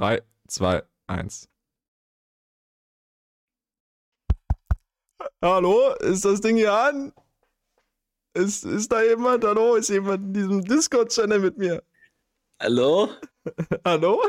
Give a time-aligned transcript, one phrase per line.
[0.00, 1.48] 3, 2, 1.
[5.42, 7.12] Hallo, ist das Ding hier an?
[8.32, 9.44] Ist, ist da jemand?
[9.44, 11.82] Hallo, ist jemand in diesem Discord-Channel mit mir?
[12.58, 13.10] Hallo?
[13.84, 14.22] Hallo?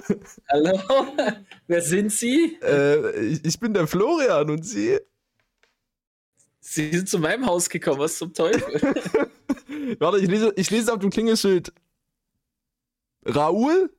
[0.50, 0.78] Hallo?
[1.68, 2.60] Wer sind Sie?
[2.62, 5.00] Äh, ich, ich bin der Florian und Sie?
[6.60, 8.74] Sie sind zu meinem Haus gekommen, was zum Teufel?
[10.00, 11.72] Warte, ich lese, ich lese auf dem Klingelschild.
[13.24, 13.90] Raoul?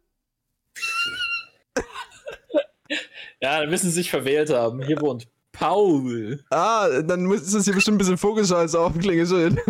[3.43, 4.81] Ja, dann müssen Sie sich verwählt haben.
[4.83, 6.45] Hier wohnt Paul.
[6.51, 9.59] Ah, dann ist das hier bestimmt ein bisschen Vogelscheiße auf dem Klingelschild.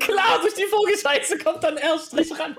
[0.00, 2.56] Klar, durch die Vogelscheiße kommt dann erst nicht ran.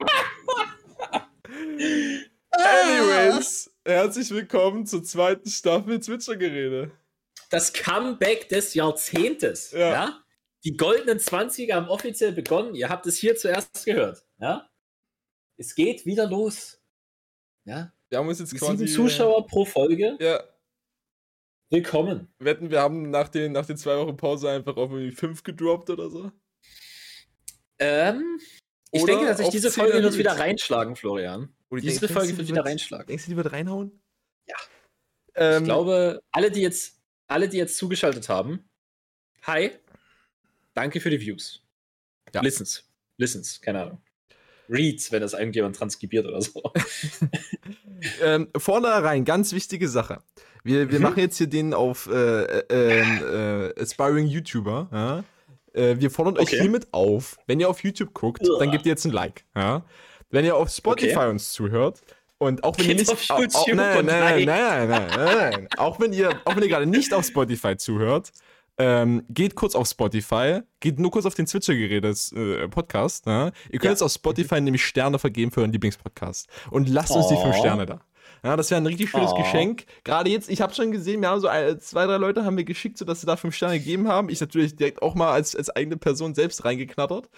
[2.50, 6.90] Anyways, herzlich willkommen zur zweiten Staffel Zwitschergerede.
[7.50, 9.70] Das Comeback des Jahrzehntes.
[9.70, 9.90] Ja.
[9.90, 10.24] Ja.
[10.64, 12.74] Die goldenen 20er haben offiziell begonnen.
[12.74, 14.24] Ihr habt es hier zuerst gehört.
[14.38, 14.68] Ja.
[15.56, 16.80] Es geht wieder los.
[17.64, 17.92] Ja.
[18.08, 18.86] Wir haben uns jetzt quasi.
[18.86, 20.16] sieben Zuschauer pro Folge.
[20.20, 20.42] Ja,
[21.70, 22.32] Willkommen.
[22.38, 25.90] wetten, wir haben nach den, nach den zwei Wochen Pause einfach auf irgendwie fünf gedroppt
[25.90, 26.30] oder so.
[27.78, 28.38] Ähm,
[28.92, 31.52] ich Oder denke, dass ich diese 10 Folge wird wieder reinschlagen, Florian.
[31.70, 33.06] Oder Diese denkst- Folge wird wieder reinschlagen.
[33.08, 34.00] Denkst du, die wird reinhauen?
[34.46, 34.56] Ja.
[35.34, 38.68] Ähm, Ich glaube, alle, die jetzt, alle, die jetzt zugeschaltet haben,
[39.42, 39.72] hi,
[40.74, 41.66] danke für die Views.
[42.32, 42.42] Ja.
[42.42, 42.88] Listens.
[43.16, 44.02] Listens, keine Ahnung.
[44.68, 46.62] Reads, wenn das irgendjemand transkribiert oder so.
[48.22, 50.18] ähm, vornherein, ganz wichtige Sache.
[50.62, 51.02] Wir, wir Mhm.
[51.02, 53.00] machen jetzt hier den auf äh, äh,
[53.68, 54.88] äh, Aspiring YouTuber.
[54.92, 55.24] Ja?
[55.78, 56.60] Äh, wir fordern euch Okay.
[56.62, 59.44] hiermit auf, wenn ihr auf YouTube guckt, dann gebt ihr jetzt ein Like.
[59.54, 59.84] Ja?
[60.30, 61.30] Wenn ihr auf Spotify Okay.
[61.30, 62.00] uns zuhört
[62.38, 64.46] und auch wenn ihr Geht nicht auf au- au- YouTube nein, und nein, nein, like.
[64.46, 65.68] nein, nein, nein, nein.
[65.76, 68.32] auch wenn ihr auch wenn ihr gerade nicht auf Spotify zuhört,
[68.78, 73.26] ähm, geht kurz auf Spotify, geht nur kurz auf den Zwitschergeredes äh, Podcast.
[73.26, 73.46] Ja?
[73.70, 73.90] Ihr könnt Ja.
[73.90, 77.60] jetzt auf Spotify nämlich Sterne vergeben für euren Lieblingspodcast und lasst uns die fünf Oh.
[77.60, 78.00] Sterne da.
[78.42, 79.36] Ja, das wäre ein richtig schönes Oh.
[79.36, 79.86] Geschenk.
[80.04, 82.64] Gerade jetzt, ich habe schon gesehen, wir haben so ein, zwei, drei Leute haben mir
[82.64, 84.28] geschickt, sodass sie da fünf Sterne gegeben haben.
[84.28, 87.30] Ich natürlich direkt auch mal als, als eigene Person selbst reingeknattert.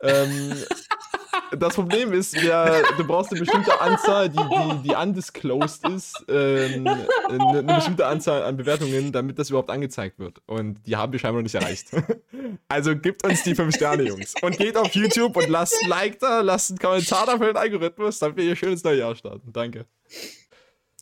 [0.00, 0.54] Ähm,
[1.56, 6.86] das Problem ist, wir, du brauchst eine bestimmte Anzahl, die, die, die undisclosed ist, ähm,
[7.28, 10.40] eine, eine bestimmte Anzahl an Bewertungen, damit das überhaupt angezeigt wird.
[10.46, 11.88] Und die haben wir scheinbar noch nicht erreicht.
[12.68, 14.34] Also gebt uns die fünf Sterne, Jungs.
[14.42, 17.56] Und geht auf YouTube und lasst ein Like da, lasst einen Kommentar da für den
[17.56, 19.52] Algorithmus, damit wir hier schön ins neue Jahr starten.
[19.52, 19.86] Danke.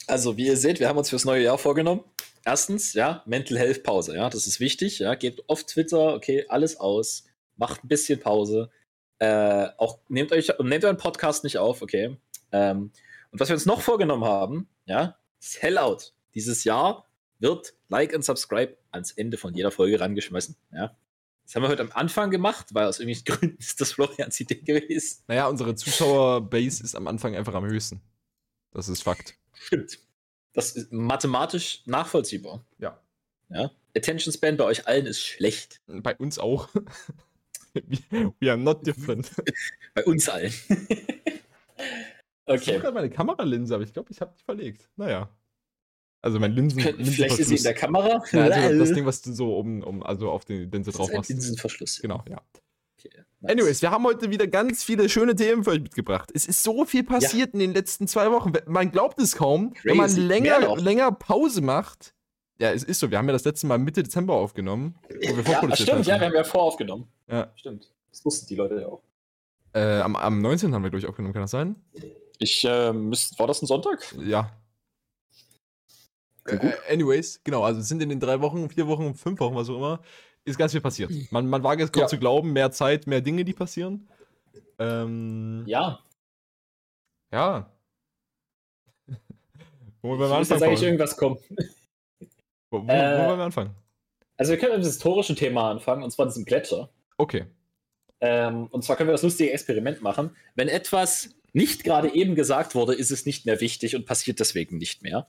[0.06, 2.04] Also, wie ihr seht, wir haben uns fürs neue Jahr vorgenommen.
[2.44, 6.78] Erstens, ja, Mental Health Pause, ja, das ist wichtig, ja, gebt auf Twitter, okay, alles
[6.78, 7.24] aus,
[7.56, 8.70] macht ein bisschen Pause,
[9.19, 12.16] äh, auch nehmt euch, nehmt euren Podcast nicht auf, okay.
[12.53, 12.91] Ähm,
[13.31, 16.12] und was wir uns noch vorgenommen haben, ja, Sellout.
[16.34, 17.06] Dieses Jahr
[17.38, 20.97] wird Like und Subscribe ans Ende von jeder Folge rangeschmissen, ja.
[21.44, 24.56] Das haben wir heute am Anfang gemacht, weil aus irgendwelchen Gründen ist das Florians Idee
[24.56, 25.22] gewesen.
[25.28, 28.00] Naja, unsere Zuschauerbase ist am Anfang einfach am höchsten.
[28.72, 29.37] Das ist Fakt.
[29.54, 30.00] Stimmt.
[30.53, 32.65] Das ist mathematisch nachvollziehbar.
[32.78, 33.00] Ja.
[33.48, 33.71] Ja.
[33.97, 35.81] Attention Span bei euch allen ist schlecht.
[35.87, 36.69] Bei uns auch.
[38.41, 39.31] We- are not different.
[39.94, 40.53] Bei uns allen.
[42.48, 42.78] Ich habe okay.
[42.78, 44.88] gerade meine Kameralinse, aber ich glaube, ich habe die verlegt.
[44.94, 45.28] Naja.
[46.22, 46.81] Also mein Linsen.
[46.81, 47.75] Vielleicht ist sie in der.
[47.75, 48.22] Kamera.
[48.32, 51.28] Ja, also das Ding, was du so oben, um, also auf den Linse drauf machst.
[51.28, 52.00] Linsenverschluss.
[52.00, 52.41] Genau, ja.
[52.98, 53.10] Okay.
[53.41, 53.53] nice.
[53.53, 56.31] Anyways, wir haben heute wieder ganz viele schöne Themen für euch mitgebracht.
[56.34, 58.53] Es ist so viel passiert in den letzten zwei Wochen.
[58.66, 59.75] Man glaubt es kaum.
[59.82, 60.20] Wenn man Crazy.
[60.20, 62.15] Länger, länger Pause macht.
[62.58, 63.10] Ja, es ist so.
[63.10, 64.94] Wir haben ja das letzte Mal Mitte Dezember aufgenommen.
[65.08, 66.20] Wo wir Ja, stimmt, ja, hatten.
[66.22, 67.06] wir haben ja voraufgenommen.
[67.28, 67.52] Ja.
[67.56, 67.90] Stimmt.
[68.10, 69.02] Das wussten die Leute ja auch.
[69.74, 70.74] Äh, am, am 19.
[70.74, 71.76] haben wir durch aufgenommen, kann das sein?
[72.38, 74.14] Ich, äh, müsst, war das ein Sonntag?
[74.24, 74.50] Ja.
[76.44, 76.62] Gut.
[76.62, 79.68] Äh, anyways, genau, also es sind in den drei Wochen, vier Wochen, fünf Wochen, was
[79.68, 80.00] auch immer,
[80.44, 81.10] ist ganz viel passiert.
[81.30, 82.06] Man, man wage es kaum Ja.
[82.06, 84.08] zu glauben, mehr Zeit, mehr Dinge, die passieren.
[84.78, 85.98] Ähm, Ja.
[87.32, 87.70] ja.
[90.02, 90.44] Wo wir Muss anfangen?
[90.48, 91.38] jetzt eigentlich irgendwas kommen.
[92.71, 93.75] Wo, wo, Äh, wo wollen wir anfangen?
[94.37, 96.91] Also wir können mit dem historischen Thema anfangen, und zwar diesem Gletscher.
[97.16, 97.47] Okay.
[98.21, 100.37] Ähm, und zwar können wir das lustige Experiment machen.
[100.54, 104.78] Wenn etwas nicht gerade eben gesagt wurde, ist es nicht mehr wichtig und passiert deswegen
[104.78, 105.27] nicht mehr.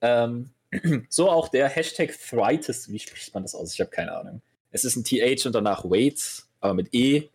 [0.00, 0.50] Ähm,
[1.08, 2.90] so auch der Hashtag Thritis.
[2.90, 3.72] Wie spricht man das aus?
[3.72, 4.42] Ich habe keine Ahnung.
[4.70, 7.28] Es ist ein TH und danach Waits, aber mit E.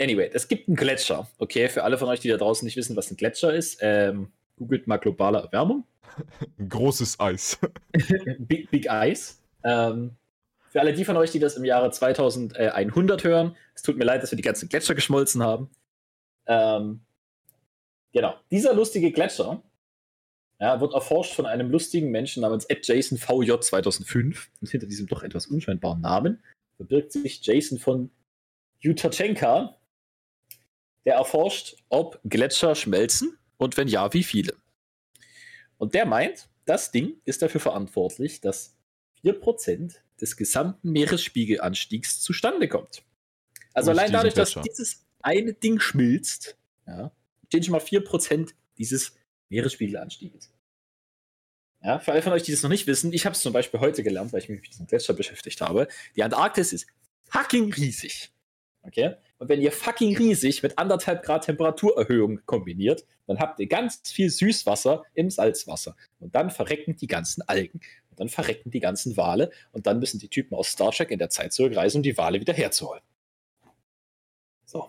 [0.00, 1.28] Anyway, es gibt einen Gletscher.
[1.38, 4.32] Okay, für alle von euch, die da draußen nicht wissen, was ein Gletscher ist, ähm,
[4.56, 5.84] googelt mal globale Erwärmung.
[6.68, 7.58] Großes Eis.
[8.38, 9.36] Big, Big Ice.
[9.62, 10.16] Ähm,
[10.70, 14.22] für alle die von euch, die das im Jahre 2100 hören, es tut mir leid,
[14.22, 15.70] dass wir die ganzen Gletscher geschmolzen haben.
[16.46, 17.00] Ähm,
[18.12, 18.34] genau.
[18.50, 19.62] Dieser lustige Gletscher
[20.60, 24.50] ja, wird erforscht von einem lustigen Menschen namens Ed Jason VJ 2005.
[24.60, 26.42] Und hinter diesem doch etwas unscheinbaren Namen
[26.76, 28.10] verbirgt sich Jason von
[28.80, 29.76] Jutachenka.
[31.04, 34.54] der erforscht, ob Gletscher schmelzen und wenn ja, wie viele.
[35.78, 38.76] Und der meint, das Ding ist dafür verantwortlich, dass
[39.22, 43.02] 4% des gesamten Meeresspiegelanstiegs zustande kommt.
[43.72, 46.56] Also Durch allein dadurch, dass dieses eine Ding schmilzt,
[46.86, 47.10] ja,
[47.46, 49.16] stehen schon mal 4% dieses
[49.48, 50.50] Meeresspiegelanstieges.
[51.82, 53.80] Ja, für alle von euch, die das noch nicht wissen, ich habe es zum Beispiel
[53.80, 55.86] heute gelernt, weil ich mich mit diesem Gletscher beschäftigt habe.
[56.16, 56.86] Die Antarktis ist
[57.24, 58.32] fucking riesig.
[58.82, 59.16] Okay?
[59.44, 64.30] Und wenn ihr fucking riesig mit anderthalb Grad Temperaturerhöhung kombiniert, dann habt ihr ganz viel
[64.30, 65.96] Süßwasser im Salzwasser.
[66.18, 67.80] Und dann verrecken die ganzen Algen.
[68.08, 69.50] Und dann verrecken die ganzen Wale.
[69.72, 72.40] Und dann müssen die Typen aus Star Trek in der Zeit zurückreisen, um die Wale
[72.40, 73.02] wieder herzuholen.
[74.64, 74.88] So.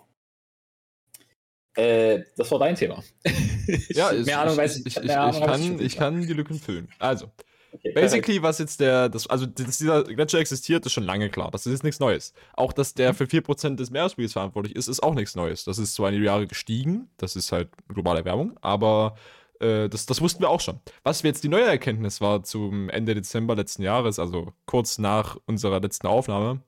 [1.76, 3.04] Äh, das war dein Thema.
[3.90, 5.02] Ja, mehr ist- Ahnung ich, weiß ich, ich, ich.
[5.02, 6.88] ich, mehr ich, kann, ich kann die Lücken füllen.
[6.98, 7.30] Also,
[7.76, 11.50] Okay, basically, was jetzt der, das, also dass dieser Gletscher existiert, ist schon lange klar.
[11.50, 12.32] Das ist nichts Neues.
[12.54, 15.64] Auch, dass der für 4% des Meeresspiegels verantwortlich ist, ist auch nichts Neues.
[15.64, 19.16] Das ist zwar in die Jahre gestiegen, das ist halt globale Erwärmung, aber
[19.60, 20.80] äh, das, das wussten wir auch schon.
[21.02, 25.80] Was jetzt die neue Erkenntnis war zum Ende Dezember letzten Jahres, also kurz nach unserer
[25.80, 26.62] letzten Aufnahme,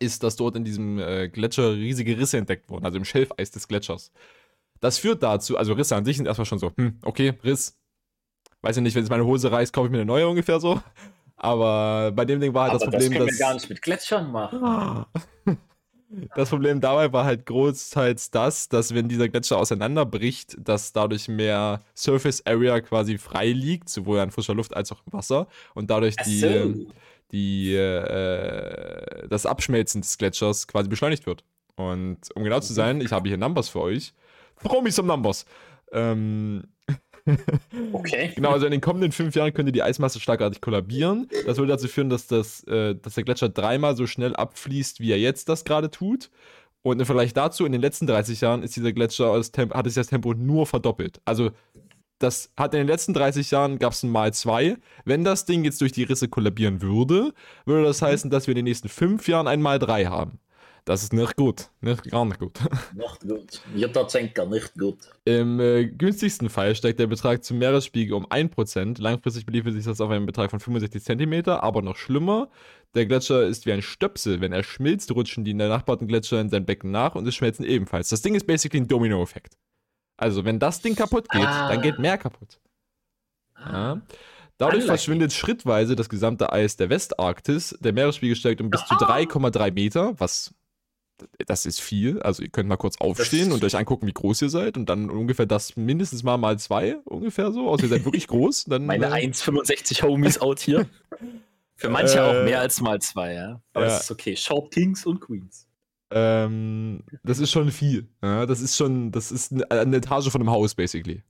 [0.00, 3.68] ist, dass dort in diesem äh, Gletscher riesige Risse entdeckt wurden, also im Schelfeis des
[3.68, 4.12] Gletschers.
[4.80, 7.77] Das führt dazu, also Risse an sich sind erstmal schon so, hm, okay, Riss.
[8.62, 10.80] Weiß ja nicht, wenn jetzt meine Hose reißt, kaufe ich mir eine neue ungefähr so.
[11.36, 13.38] Aber bei dem Ding war halt Aber das das, Problem, können dass.
[13.38, 15.06] wir gar nicht mit Gletschern machen.
[16.34, 21.82] Das Problem dabei war halt großteils das, dass wenn dieser Gletscher auseinanderbricht, dass dadurch mehr
[21.94, 26.16] Surface Area quasi frei liegt, sowohl an frischer Luft als auch im Wasser und dadurch
[26.24, 26.86] die, so.
[27.30, 31.44] die, äh, das Abschmelzen des Gletschers quasi beschleunigt wird.
[31.76, 34.14] Und um genau zu sein, ich habe hier Numbers für euch.
[34.62, 35.44] Throw me some Numbers.
[35.92, 36.64] Ähm,
[37.92, 38.32] Okay.
[38.36, 41.28] Genau, also in den kommenden fünf Jahren könnte die Eismasse schlagartig kollabieren.
[41.46, 45.12] Das würde dazu führen, dass, das, äh, dass der Gletscher dreimal so schnell abfließt, wie
[45.12, 46.30] er jetzt das gerade tut.
[46.82, 49.86] Und im Vergleich dazu, in den letzten 30 Jahren ist dieser Gletscher das Tempo, hat
[49.86, 51.20] sich das Tempo nur verdoppelt.
[51.24, 51.50] Also
[52.18, 54.76] das hat in den letzten 30 Jahren gab es ein Mal zwei.
[55.04, 57.32] Wenn das Ding jetzt durch die Risse kollabieren würde,
[57.64, 60.40] würde das heißen, dass wir in den nächsten fünf Jahren ein Mal drei haben.
[60.88, 61.68] Das ist nicht gut.
[61.82, 62.58] Nicht, gar nicht gut.
[62.94, 63.60] Nicht gut.
[63.74, 64.96] Jeder Zenker, nicht gut.
[65.26, 68.98] Im äh, günstigsten Fall steigt der Betrag zum Meeresspiegel um 1%.
[68.98, 72.48] Langfristig beliefert sich das auf einen Betrag von 65 cm, aber noch schlimmer.
[72.94, 74.40] Der Gletscher ist wie ein Stöpsel.
[74.40, 78.08] Wenn er schmilzt, rutschen die benachbarten Gletscher in sein Becken nach und es schmelzen ebenfalls.
[78.08, 79.58] Das Ding ist basically ein Domino-Effekt.
[80.16, 81.68] Also, wenn das Ding kaputt geht, Ah.
[81.68, 82.60] dann geht mehr kaputt.
[83.58, 84.00] Ja.
[84.56, 87.76] Dadurch verschwindet schrittweise das gesamte Eis der Westarktis.
[87.78, 90.54] Der Meeresspiegel steigt um bis zu 3,3 Meter, was
[91.46, 92.20] das ist viel.
[92.22, 95.10] Also ihr könnt mal kurz aufstehen und euch angucken, wie groß ihr seid und dann
[95.10, 97.68] ungefähr das mindestens mal mal zwei ungefähr so.
[97.68, 98.64] Außer ihr seid wirklich groß.
[98.64, 100.86] Dann, Meine äh, 1,65 Homies out hier.
[101.76, 103.62] Für manche Äh, auch mehr als mal zwei, ja.
[103.72, 103.92] Aber ja.
[103.92, 104.36] das ist okay.
[104.36, 105.68] Short Kings und Queens.
[106.10, 108.08] ähm, das ist schon viel.
[108.20, 111.22] Ja, das ist schon, das ist eine, eine Etage von einem Haus, basically.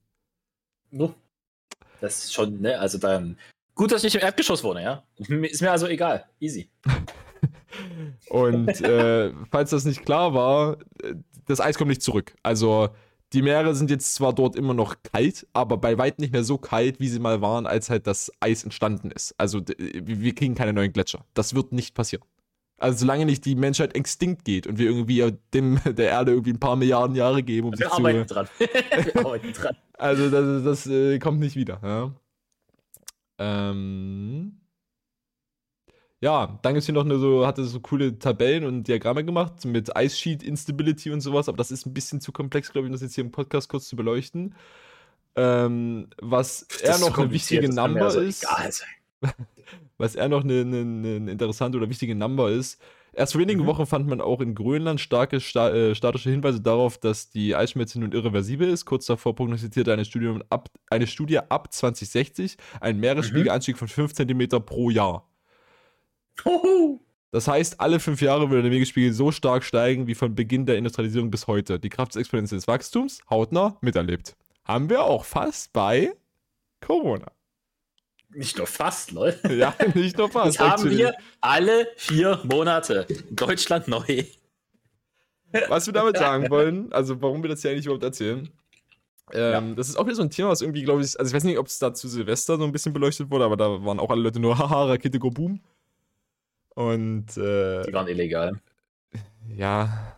[2.01, 3.37] Das ist schon, ne, also dann.
[3.75, 5.03] Gut, dass ich nicht im Erdgeschoss wohne, ja.
[5.17, 6.25] Ist mir also egal.
[6.39, 6.69] Easy.
[8.29, 10.77] Und äh, falls das nicht klar war,
[11.45, 12.35] das Eis kommt nicht zurück.
[12.43, 12.89] Also
[13.33, 16.57] die Meere sind jetzt zwar dort immer noch kalt, aber bei weitem nicht mehr so
[16.57, 19.35] kalt, wie sie mal waren, als halt das Eis entstanden ist.
[19.37, 21.25] Also wir kriegen keine neuen Gletscher.
[21.33, 22.23] Das wird nicht passieren.
[22.77, 26.59] Also solange nicht die Menschheit extinkt geht und wir irgendwie dem, der Erde irgendwie ein
[26.59, 28.33] paar Milliarden Jahre geben, um sich Wir arbeiten zu...
[28.33, 28.47] dran.
[28.57, 29.75] Wir arbeiten dran.
[29.93, 31.79] Also das, das äh, kommt nicht wieder.
[31.83, 32.13] Ja,
[33.39, 34.58] ähm,
[36.21, 39.65] ja dann gibt es hier noch eine so, hatte so coole Tabellen und Diagramme gemacht
[39.65, 42.89] mit Ice Sheet Instability und sowas, aber das ist ein bisschen zu komplex, glaube ich,
[42.89, 44.55] um das jetzt hier im Podcast kurz zu beleuchten.
[45.35, 48.45] Ähm, was ist noch eine wichtige Number also ist,
[49.97, 52.81] was eher noch eine, eine, eine interessante oder wichtige Number ist.
[53.13, 53.65] Erst vor wenigen Mhm.
[53.67, 57.99] Wochen fand man auch in Grönland starke sta äh, statische Hinweise darauf, dass die Eisschmelze
[57.99, 58.85] nun irreversibel ist.
[58.85, 64.47] Kurz davor prognostizierte eine Studie ab, eine Studie ab 2060 einen Meeresspiegelanstieg von 5 cm
[64.65, 65.28] pro Jahr.
[66.45, 66.99] Huhu.
[67.31, 70.77] Das heißt, alle fünf Jahre würde der Meeresspiegel so stark steigen wie von Beginn der
[70.77, 71.79] Industrialisierung bis heute.
[71.79, 74.35] Die Kraft des exponentiellen Wachstums, hautnah miterlebt.
[74.65, 76.13] Haben wir auch fast bei
[76.81, 77.31] Corona.
[78.31, 79.53] Nicht nur fast, Leute.
[79.55, 80.59] Ja, nicht nur fast.
[80.59, 83.05] Das haben wir alle vier Monate.
[83.31, 84.23] Deutschland neu.
[85.67, 88.49] Was wir damit sagen wollen, also warum wir das hier eigentlich überhaupt erzählen.
[89.31, 91.43] Ähm, Das ist auch wieder so ein Thema, was irgendwie, glaube ich, also ich weiß
[91.43, 94.09] nicht, ob es da zu Silvester so ein bisschen beleuchtet wurde, aber da waren auch
[94.09, 95.61] alle Leute nur, haha, Rakete go boom.
[96.79, 98.53] Und äh, Die waren illegal.
[99.53, 100.13] ja,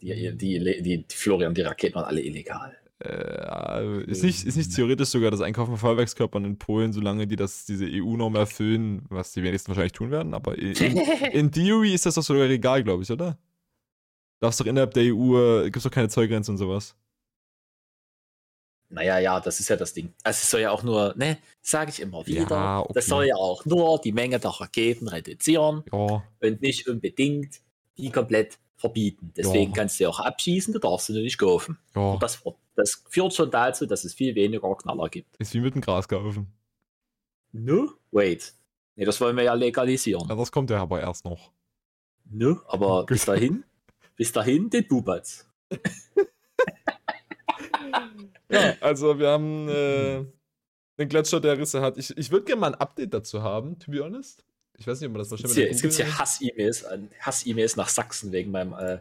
[0.00, 2.74] Die, die, die, Florian, die Raketen waren alle illegal.
[3.04, 7.36] äh, ist, nicht, ist nicht theoretisch sogar das Einkaufen von Feuerwerkskörpern in Polen, solange die
[7.36, 10.72] das, diese EU-Norm erfüllen, was die wenigsten wahrscheinlich tun werden, aber in,
[11.32, 13.36] in Theory ist das doch sogar egal, glaube ich, oder?
[14.40, 16.96] Darfst doch innerhalb der EU, äh, gibt doch keine Zollgrenze und sowas.
[18.92, 20.12] Naja, ja, das ist ja das Ding.
[20.24, 22.92] Also es soll ja auch nur, ne, sage ich immer wieder, Ja, okay.
[22.94, 27.60] das soll ja auch nur die Menge der Raketen reduzieren Ja, und nicht unbedingt
[27.96, 29.32] die komplett verbieten.
[29.36, 29.76] Deswegen Ja.
[29.76, 31.78] kannst du ja auch abschießen, da darfst du nur nicht kaufen.
[31.94, 32.42] Und das,
[32.74, 35.36] das führt schon dazu, dass es viel weniger Knaller gibt.
[35.36, 36.52] Ist wie mit dem Gras kaufen.
[37.52, 37.90] No?
[38.10, 38.54] Wait.
[38.96, 40.26] Ne, das wollen wir ja legalisieren.
[40.28, 41.52] Ja, das kommt ja aber erst noch.
[42.28, 42.60] No?
[42.66, 43.64] Aber bis dahin,
[44.16, 45.46] bis dahin den Bubatz.
[48.48, 50.24] Ja, also wir haben äh,
[50.96, 51.98] einen Gletscher, der Risse hat.
[51.98, 54.44] Ich, ich würde gerne mal ein Update dazu haben, to be honest.
[54.76, 56.86] Ich weiß nicht, ob man das wahrscheinlich Jetzt gibt hier Hass-E-Mails
[57.20, 58.98] Hass-E-Mails nach Sachsen wegen meinem äh,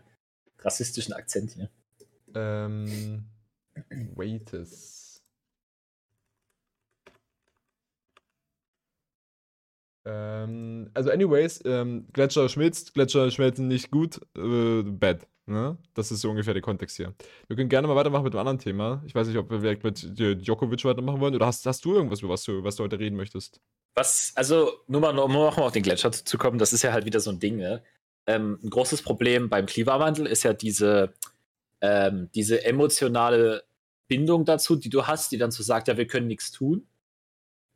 [0.59, 1.69] rassistischen Akzent hier.
[2.35, 3.23] Ähm,
[4.15, 5.21] Waites.
[10.05, 15.27] Ähm, also anyways, ähm, Gletscher schmilzt, Gletscher schmelzen nicht gut, äh, bad.
[15.49, 15.77] Ne?
[15.95, 17.13] Das ist so ungefähr der Kontext hier.
[17.47, 19.01] Wir können gerne mal weitermachen mit einem anderen Thema.
[19.05, 22.21] Ich weiß nicht, ob wir vielleicht mit Djokovic weitermachen wollen oder hast, hast du irgendwas,
[22.21, 23.59] über was du, was du heute reden möchtest?
[23.95, 27.05] Was, also, nur mal, um nochmal auf den Gletscher zu kommen, das ist ja halt
[27.05, 27.83] wieder so ein Ding, ne?
[28.27, 31.13] Ähm, ein großes Problem beim Klimawandel ist ja diese,
[31.81, 33.63] ähm, diese emotionale
[34.07, 36.87] Bindung dazu, die du hast, die dann so sagt, ja, wir können nichts tun.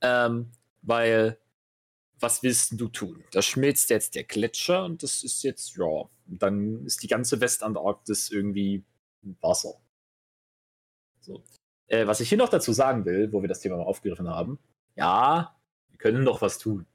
[0.02, 0.52] Ähm,
[0.82, 1.40] weil,
[2.20, 3.24] was willst du tun?
[3.32, 8.30] Da schmilzt jetzt der Gletscher und das ist jetzt, ja, dann ist die ganze Westantarktis
[8.30, 8.84] irgendwie
[9.42, 9.82] Wasser.
[11.20, 11.44] So.
[11.88, 14.60] Äh, was ich hier noch dazu sagen will, wo wir das Thema mal aufgegriffen haben,
[14.96, 16.86] ja, wir können doch was tun.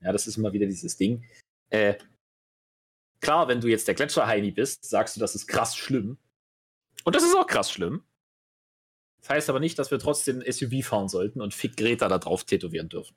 [0.00, 1.24] Ja, das ist immer wieder dieses Ding.
[1.70, 1.98] Äh,
[3.20, 6.18] klar, wenn du jetzt der Gletscher-Heini bist, sagst du, das ist krass schlimm.
[7.04, 8.04] Und das ist auch krass schlimm.
[9.20, 12.44] Das heißt aber nicht, dass wir trotzdem SUV fahren sollten und Fick Greta da drauf
[12.44, 13.16] tätowieren dürfen.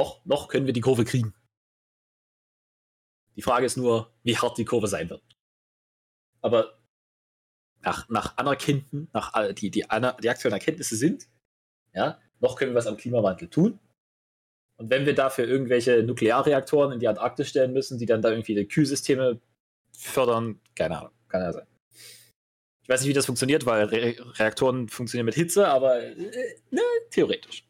[0.00, 1.34] Noch, noch können wir die Kurve kriegen.
[3.36, 5.22] Die Frage ist nur, wie hart die Kurve sein wird.
[6.40, 6.78] Aber
[7.82, 11.28] nach, nach anerkannten, nach die, die, die aktuellen Erkenntnisse sind,
[11.92, 13.78] ja, noch können wir was am Klimawandel tun.
[14.78, 18.66] Und wenn wir dafür irgendwelche Nuklearreaktoren in die Antarktis stellen müssen, die dann da irgendwie
[18.66, 19.38] Kühlsysteme
[19.94, 21.66] fördern, keine Ahnung, kann ja sein.
[22.82, 26.80] Ich weiß nicht, wie das funktioniert, weil Re Reaktoren funktionieren mit Hitze, aber äh, ne,
[27.10, 27.69] theoretisch.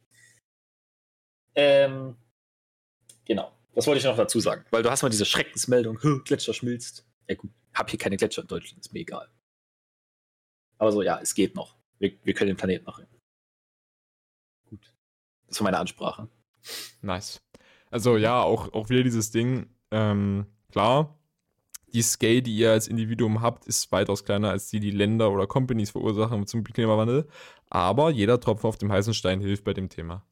[1.54, 2.16] Ähm,
[3.24, 3.52] genau.
[3.74, 7.06] Das wollte ich noch dazu sagen, weil du hast mal diese Schreckensmeldung, "Hö, Gletscher schmilzt.
[7.28, 9.28] Ja gut, hab hier keine Gletscher in Deutschland, ist mir egal.
[10.78, 11.76] Aber so, ja, es geht noch.
[11.98, 13.18] Wir, wir können den Planeten noch retten.
[14.68, 14.92] Gut.
[15.46, 16.28] Das war meine Ansprache.
[17.02, 17.40] Nice.
[17.90, 21.18] Also ja, auch, auch wieder dieses Ding, ähm, klar,
[21.92, 25.46] die Scale, die ihr als Individuum habt, ist weitaus kleiner als die, die Länder oder
[25.46, 27.28] Companies verursachen zum Klimawandel.
[27.68, 30.24] Aber jeder Tropfen auf dem heißen Stein hilft bei dem Thema.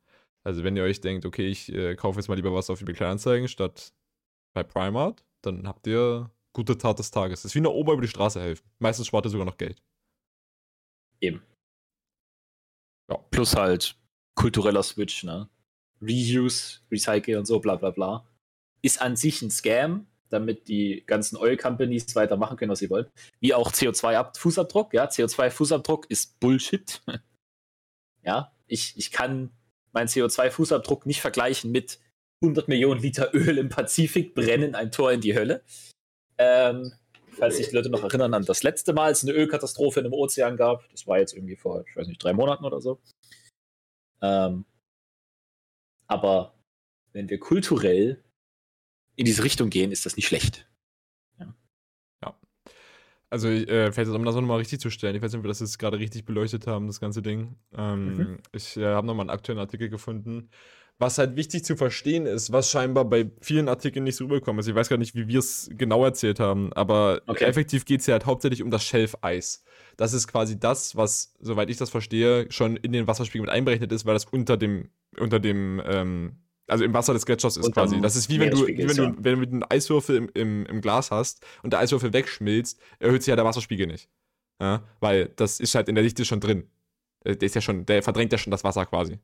[0.44, 2.94] Also wenn ihr euch denkt, okay, ich äh, kaufe jetzt mal lieber was auf eBay
[2.94, 3.92] Kleinanzeigen statt
[4.54, 7.42] bei Primark, dann habt ihr gute Tat des Tages.
[7.42, 8.68] Das ist wie eine Oma über die Straße helfen.
[8.78, 9.82] Meistens spart ihr sogar noch Geld.
[11.20, 11.42] Eben.
[13.10, 13.16] Ja.
[13.30, 13.96] Plus halt
[14.34, 15.48] kultureller Switch, ne?
[16.00, 18.26] Reuse, Recycle und so, bla bla bla.
[18.82, 23.06] Ist an sich ein Scam, damit die ganzen Oil Companies weitermachen können, was sie wollen.
[23.40, 25.06] Wie auch CO2-Fußabdruck, ja.
[25.06, 27.02] CO2-Fußabdruck ist Bullshit.
[28.22, 29.50] ja, ich, ich kann
[29.98, 31.98] meinen CO2-Fußabdruck nicht vergleichen mit
[32.42, 35.64] 100 Millionen Liter Öl im Pazifik brennen ein Tor in die Hölle.
[36.38, 36.92] Ähm,
[37.32, 40.14] falls sich die Leute noch erinnern an das letzte Mal, es eine Ölkatastrophe in einem
[40.14, 40.88] Ozean gab.
[40.90, 43.00] Das war jetzt irgendwie vor, ich weiß nicht, drei Monaten oder so.
[44.22, 44.64] Ähm,
[46.06, 46.54] aber
[47.12, 48.22] wenn wir kulturell
[49.16, 50.67] in diese Richtung gehen, ist das nicht schlecht.
[53.30, 55.48] Also, äh, vielleicht um das auch nochmal richtig zu stellen, ich weiß nicht, ob wir
[55.48, 57.56] das jetzt gerade richtig beleuchtet haben, das ganze Ding.
[57.76, 58.38] Ähm, Mhm.
[58.52, 60.48] Ich äh, habe nochmal einen aktuellen Artikel gefunden.
[61.00, 64.58] Was halt wichtig zu verstehen ist, was scheinbar bei vielen Artikeln nicht so rüberkommt.
[64.58, 67.44] Also, ich weiß gar nicht, wie wir es genau erzählt haben, aber Okay.
[67.44, 69.62] effektiv geht es ja halt hauptsächlich um das Schelfeis.
[69.96, 73.92] Das ist quasi das, was, soweit ich das verstehe, schon in den Wasserspiegel mit einberechnet
[73.92, 76.38] ist, weil das unter dem, unter dem, ähm,
[76.68, 78.00] also im Wasser des Gletschers ist Unterm quasi.
[78.00, 80.80] Das ist wie wenn du, wie wenn du, wenn du einen Eiswürfel im, im, im
[80.80, 84.08] Glas hast und der Eiswürfel wegschmilzt, erhöht sich ja der Wasserspiegel nicht.
[84.60, 86.68] Ja, weil das ist halt in der Dichte schon drin.
[87.24, 89.18] Äh, Der ist ja schon, der verdrängt ja schon das Wasser quasi.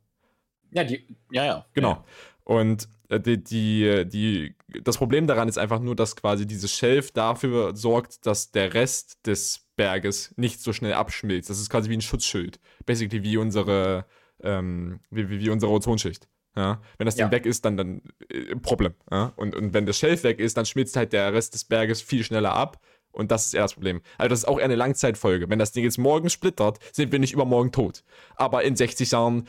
[0.70, 1.66] Ja, die, ja, ja.
[1.72, 2.04] Genau.
[2.44, 7.10] Und äh, die, die, die, das Problem daran ist einfach nur, dass quasi dieses Schelf
[7.10, 11.50] dafür sorgt, dass der Rest des Berges nicht so schnell abschmilzt.
[11.50, 12.60] Das ist quasi wie ein Schutzschild.
[12.86, 14.06] Basically wie unsere,
[14.40, 16.28] ähm, wie, wie, wie unsere Ozonschicht.
[16.56, 16.80] Ja?
[16.98, 17.30] Wenn das Ding Ja.
[17.32, 18.94] weg ist, dann, dann äh, Problem.
[19.10, 19.32] Ja?
[19.36, 22.24] Und, und wenn das Schelf weg ist, dann schmilzt halt der Rest des Berges viel
[22.24, 22.80] schneller ab.
[23.12, 24.02] Und das ist eher das Problem.
[24.18, 25.48] Also das ist auch eher eine Langzeitfolge.
[25.48, 28.02] Wenn das Ding jetzt morgen splittert, sind wir nicht übermorgen tot.
[28.34, 29.46] Aber in 60 Jahren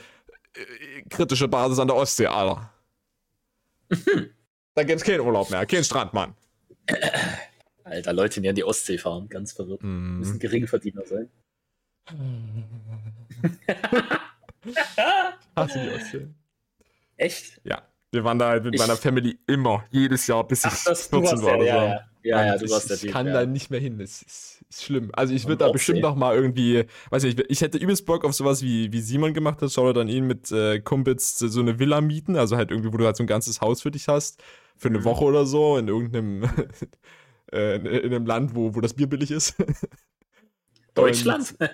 [0.54, 2.72] äh, kritische Basis an der Ostsee, Alter.
[4.78, 6.36] Da gibt's keinen Urlaub mehr, kein Strand, Mann.
[7.86, 9.82] Alter, Leute, die an die Ostsee fahren, ganz verwirrt.
[9.84, 10.20] Mhm.
[10.20, 11.30] Müssen Geringverdiener sein.
[15.56, 16.28] Hasse die Ostsee.
[17.18, 17.62] Echt?
[17.64, 17.82] Ja.
[18.12, 21.10] Wir waren da halt mit Ich- meiner Family immer, jedes Jahr, bis ich Ach, das,
[21.10, 22.00] du 14 warst war der, ja, ja.
[22.24, 23.34] Ja, ja, Und du ich, warst der ich kann ja.
[23.34, 24.00] da nicht mehr hin.
[24.00, 25.12] Das ist, ist schlimm.
[25.14, 28.34] Also ich würde da bestimmt noch mal irgendwie, weiß nicht, ich hätte übelst Bock auf
[28.34, 29.72] sowas wie, wie Simon gemacht hat.
[29.72, 33.06] Schau dann ihn mit äh, Kumpels so eine Villa mieten, also halt irgendwie, wo du
[33.06, 34.42] halt so ein ganzes Haus für dich hast,
[34.76, 35.04] für eine Mhm.
[35.04, 36.44] Woche oder so, in irgendeinem
[37.52, 39.56] äh, in, in einem Land, wo, wo das Bier billig ist.
[40.96, 41.54] Deutschland?
[41.60, 41.70] Und,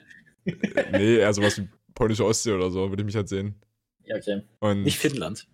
[0.91, 3.55] nee, eher sowas wie polnische Ostsee oder so, würde ich mich halt sehen.
[4.05, 4.43] Ja, okay.
[4.59, 5.47] Und, Nicht Finnland.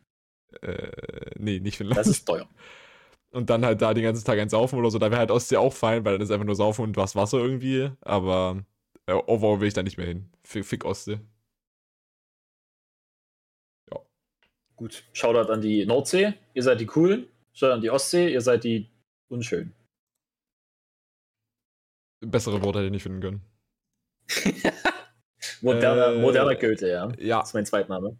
[0.61, 1.97] Äh, nee, nicht Finnland.
[1.99, 2.47] Das ist teuer.
[3.31, 4.99] und dann halt da den ganzen Tag ein Saufen oder so.
[4.99, 7.39] Da wäre halt Ostsee auch fein, weil dann ist einfach nur Saufen und was Wasser
[7.39, 7.91] irgendwie.
[8.01, 8.63] Aber
[9.05, 10.29] äh, overall will ich da nicht mehr hin.
[10.43, 11.19] Fick, fick Ostsee.
[14.77, 15.03] Gut.
[15.11, 16.35] Shoutout an die Nordsee.
[16.53, 17.27] Ihr seid die coolen.
[17.53, 18.31] Shoutout an die Ostsee.
[18.31, 18.87] Ihr seid die
[19.27, 19.73] unschönen.
[22.21, 23.41] Bessere Worte hätte ich nicht finden können.
[25.61, 27.11] moderner, Äh, moderner Goethe, ja.
[27.17, 27.39] Ja.
[27.39, 28.17] Das ist mein Zweitname.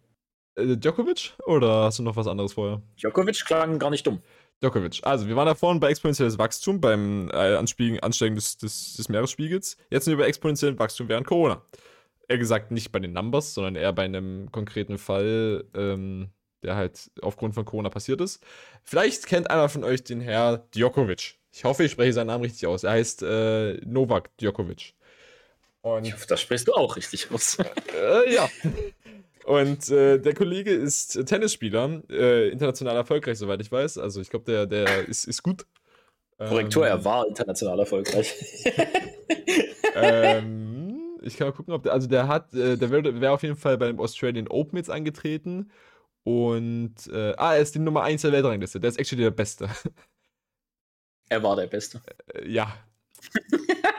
[0.58, 1.34] Äh, Djokovic?
[1.46, 2.82] Oder hast du noch was anderes vorher?
[3.00, 4.20] Djokovic klang gar nicht dumm.
[4.60, 5.00] Djokovic.
[5.02, 9.08] Also, wir waren da vorhin bei exponentielles Wachstum, beim äh, Anstiegen, Ansteigen des, des, des
[9.08, 9.76] Meeresspiegels.
[9.90, 11.62] Jetzt sind wir bei exponentiellem Wachstum während Corona.
[12.26, 16.30] Eher gesagt, nicht bei den Numbers, sondern eher bei einem konkreten Fall, ähm,
[16.62, 18.42] der halt aufgrund von Corona passiert ist.
[18.82, 21.36] Vielleicht kennt einer von euch den Herr Djokovic.
[21.52, 22.84] Ich hoffe, ich spreche seinen Namen richtig aus.
[22.84, 24.94] Er heißt äh, Novak Djokovic.
[25.80, 27.58] Und Ich hoffe, das sprichst du auch richtig aus.
[27.94, 28.48] äh, ja.
[29.48, 33.96] Und äh, der Kollege ist Tennisspieler, äh, international erfolgreich, soweit ich weiß.
[33.96, 35.64] Also ich glaube, der, der ist, ist gut.
[36.36, 38.34] Korrektur, Ähm, er war international erfolgreich.
[40.00, 43.42] Ähm, ich kann mal gucken, ob der, also der hat, äh, der wäre wär auf
[43.42, 45.72] jeden Fall beim Australian Open jetzt angetreten.
[46.22, 48.78] Und, äh, ah, er ist die Nummer 1 der Weltrangliste.
[48.78, 49.68] Der ist actually der Beste.
[51.28, 52.00] er war der Beste.
[52.32, 52.72] Äh, ja.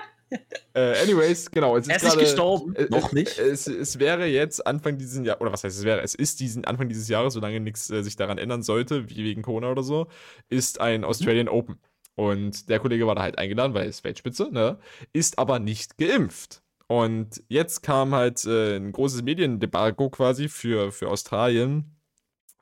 [0.73, 1.75] äh, anyways, genau.
[1.77, 2.75] Es Er ist ist nicht gestorben.
[2.75, 3.37] äh, Noch es, nicht.
[3.39, 6.65] Es, es wäre jetzt Anfang dieses Jahres, oder was heißt es wäre, es ist diesen
[6.65, 10.07] Anfang dieses Jahres, solange nichts äh, sich daran ändern sollte, wie wegen Corona oder so,
[10.49, 11.79] ist ein Australian Open.
[12.15, 14.77] Und der Kollege war da halt eingeladen, weil er ist Weltspitze, ne?
[15.13, 16.61] Ist aber nicht geimpft.
[16.87, 21.95] Und jetzt kam halt äh, ein großes Mediendebakel quasi für, für Australien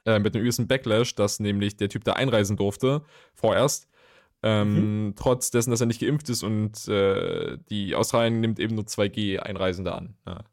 [0.05, 3.01] äh, mit dem übelsten Backlash, dass nämlich der Typ da einreisen durfte,
[3.33, 3.86] vorerst.
[4.43, 8.85] Ähm, Trotz dessen, dass er nicht geimpft ist und äh, die Australien nimmt eben nur
[8.85, 10.15] 2G-Einreisende an.
[10.25, 10.43] Ja.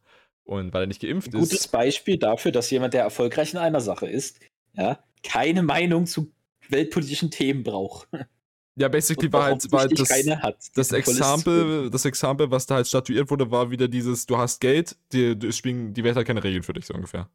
[0.44, 1.72] Und weil er nicht geimpft Ein gutes ist.
[1.72, 4.40] Beispiel dafür, dass jemand, der erfolgreich in einer Sache ist,
[4.74, 6.32] ja, keine Meinung zu
[6.68, 8.08] weltpolitischen Themen braucht.
[8.76, 10.56] Ja, basically war halt, war halt das, keine hat.
[10.74, 14.96] das Example, das Example, was da halt statuiert wurde, war wieder dieses, du hast Geld,
[15.12, 17.30] die, die, spielen, die Welt hat keine Regeln für dich, so ungefähr.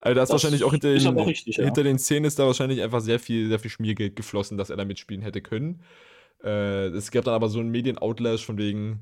[0.00, 1.64] Also da ist wahrscheinlich auch hinter den, aber richtig, ja.
[1.64, 4.76] hinter den Szenen ist da wahrscheinlich einfach sehr viel, sehr viel Schmiergeld geflossen, dass er
[4.76, 5.82] da mitspielen hätte können.
[6.44, 9.00] Äh, es gab dann aber so einen Medien-Outlash von wegen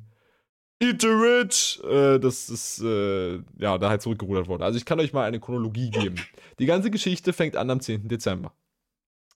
[0.81, 4.65] Eat the Rich, äh, dass das, äh, ja, da halt zurückgerudert wurde.
[4.65, 6.17] Also ich kann euch mal eine Chronologie geben.
[6.59, 8.09] Die ganze Geschichte fängt an am 10.
[8.09, 8.53] Dezember.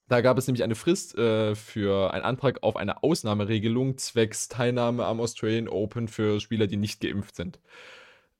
[0.07, 5.05] Da gab es nämlich eine Frist äh, für einen Antrag auf eine Ausnahmeregelung zwecks Teilnahme
[5.05, 7.59] am Australian Open für Spieler, die nicht geimpft sind.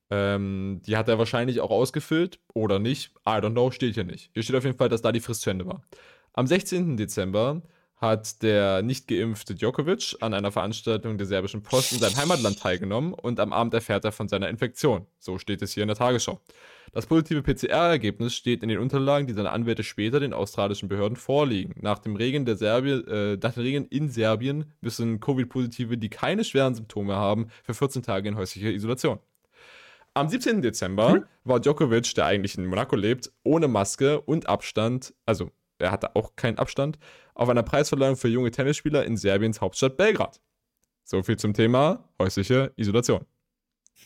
[0.10, 3.12] Ähm, die hat er wahrscheinlich auch ausgefüllt oder nicht.
[3.28, 4.32] I don't know, steht hier nicht.
[4.34, 5.82] Hier steht auf jeden Fall, dass da die Frist zu Ende war.
[6.34, 6.98] Am 16.
[6.98, 7.62] Dezember
[8.00, 13.13] hat der nicht geimpfte Djokovic an einer Veranstaltung der serbischen Post in seinem Heimatland teilgenommen
[13.13, 15.06] und am Abend erfährt er von seiner Infektion.
[15.19, 16.39] So steht es hier in der Tagesschau.
[16.93, 21.76] Das positive PCR-Ergebnis steht in den Unterlagen, die seine Anwälte später den australischen Behörden vorlegen.
[21.82, 26.43] Nach dem Regeln der Serbien, äh, nach den Regeln in Serbien müssen Covid-Positive, die keine
[26.43, 29.19] schweren Symptome haben, für 14 Tage in häuslicher Isolation.
[30.13, 30.62] Am 17.
[30.62, 31.26] Dezember Hm?
[31.43, 36.36] war Djokovic, der eigentlich in Monaco lebt, ohne Maske und Abstand, also er hatte auch
[36.36, 37.00] keinen Abstand,
[37.36, 40.41] auf einer Preisverleihung für junge Tennisspieler in Serbiens Hauptstadt Belgrad.
[41.04, 43.26] So viel zum Thema häusliche Isolation.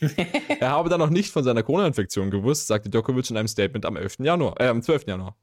[0.60, 3.96] er habe dann noch nicht von seiner Corona-Infektion gewusst, sagte Djokovic in einem Statement am
[3.96, 4.16] 11.
[4.20, 5.06] Januar, äh, am 12.
[5.06, 5.36] Januar.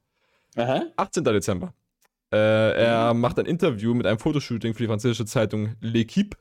[0.56, 0.84] Aha.
[0.96, 1.24] 18.
[1.24, 1.72] Dezember.
[2.32, 2.36] Äh,
[2.84, 6.36] er macht ein Interview mit einem Fotoshooting für die französische Zeitung L'Equipe.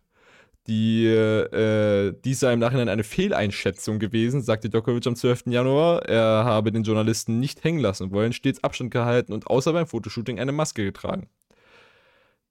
[0.67, 5.45] Die, äh, dies sei im Nachhinein eine Fehleinschätzung gewesen, sagte Djokovic am 12.
[5.47, 6.03] Januar.
[6.07, 10.39] Er habe den Journalisten nicht hängen lassen wollen, stets Abstand gehalten und außer beim Fotoshooting
[10.39, 11.27] eine Maske getragen.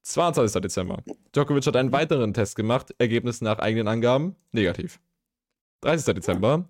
[0.02, 0.60] 22.
[0.60, 1.02] Dezember.
[1.34, 4.98] Djokovic hat einen weiteren Test gemacht, Ergebnis nach eigenen Angaben negativ.
[5.82, 6.14] 30.
[6.14, 6.68] Dezember.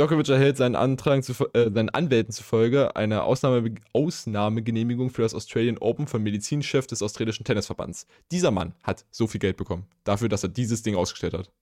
[0.00, 5.76] Djokovic erhält seinen, Antrag zu, äh, seinen Anwälten zufolge eine Ausnahme, Ausnahmegenehmigung für das Australian
[5.76, 8.06] Open vom Medizinchef des australischen Tennisverbands.
[8.30, 11.52] Dieser Mann hat so viel Geld bekommen, dafür, dass er dieses Ding ausgestellt hat.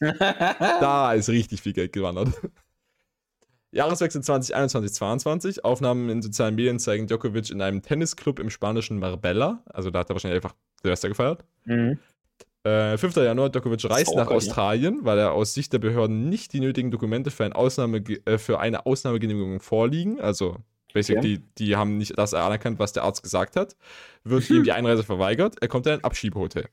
[0.80, 2.28] Da ist richtig viel Geld gewandert.
[3.72, 5.62] Jahreswechsel 2021-22.
[5.62, 9.64] Aufnahmen in sozialen Medien zeigen Djokovic in einem Tennisclub im spanischen Marbella.
[9.66, 11.44] Also da hat er wahrscheinlich einfach Silvester gefeiert.
[11.64, 11.98] Mhm.
[12.68, 13.16] Äh, 5.
[13.16, 14.36] Januar, Djokovic reist nach ja.
[14.36, 18.38] Australien, weil er aus Sicht der Behörden nicht die nötigen Dokumente für, ein Ausnahme, äh,
[18.38, 20.20] für eine Ausnahmegenehmigung vorliegen.
[20.20, 20.56] Also,
[20.92, 23.76] basically, die haben nicht das anerkannt, was der Arzt gesagt hat.
[24.24, 25.56] Wird ihm die Einreise verweigert.
[25.60, 26.66] Er kommt in ein Abschiebehotel.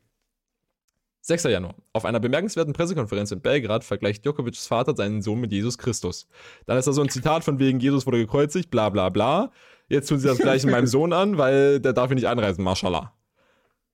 [1.22, 1.46] 6.
[1.46, 1.74] Januar.
[1.94, 6.28] Auf einer bemerkenswerten Pressekonferenz in Belgrad vergleicht Djokovic's Vater seinen Sohn mit Jesus Christus.
[6.68, 9.52] Dann ist da so ein Zitat von wegen, Jesus wurde gekreuzigt, bla bla bla.
[9.88, 13.12] Jetzt tun sie das gleich meinem Sohn an, weil der darf hier nicht einreisen, mashallah.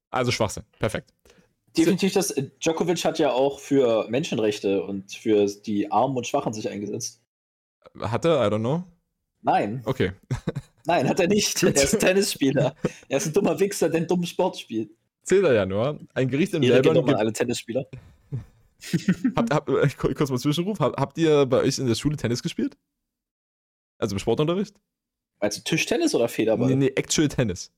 [0.10, 0.64] Also Schwachsinn.
[0.78, 1.14] Perfekt.
[1.78, 6.54] Definitiv, das äh, Djokovic hat ja auch für Menschenrechte und für die Armen und Schwachen
[6.54, 7.22] sich eingesetzt.
[8.00, 8.46] Hat er?
[8.46, 8.84] I don't know.
[9.42, 10.12] Nein, Okay.
[10.86, 11.64] nein, hat er nicht.
[11.64, 12.76] Er ist Tennisspieler.
[13.10, 14.92] Er ist ein dummer Wichser, der einen dummen Sport spielt.
[15.24, 15.44] 10.
[15.46, 16.00] Januar.
[16.14, 17.86] Ein Gericht in Ehre Melbourne gibt alle Tennisspieler.
[19.36, 20.80] Habt, habt, äh, kur- kurz mal Zwischenruf.
[20.80, 22.76] Hab, habt ihr bei euch in der Schule Tennis gespielt?
[24.00, 24.76] Also im Sportunterricht?
[25.40, 26.68] Also Tischtennis oder Federball?
[26.70, 27.72] Nee, nee, Actual Tennis.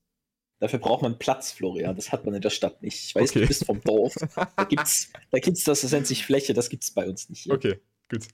[0.60, 1.96] Dafür braucht man Platz, Florian.
[1.96, 3.04] Das hat man in der Stadt nicht.
[3.04, 3.40] Ich weiß, Okay.
[3.40, 4.14] du bist vom Dorf.
[4.56, 7.42] Da gibt's, da gibt's das, das nennt sich Fläche, das gibt's bei uns nicht.
[7.42, 7.54] Hier.
[7.54, 8.26] Okay, gut.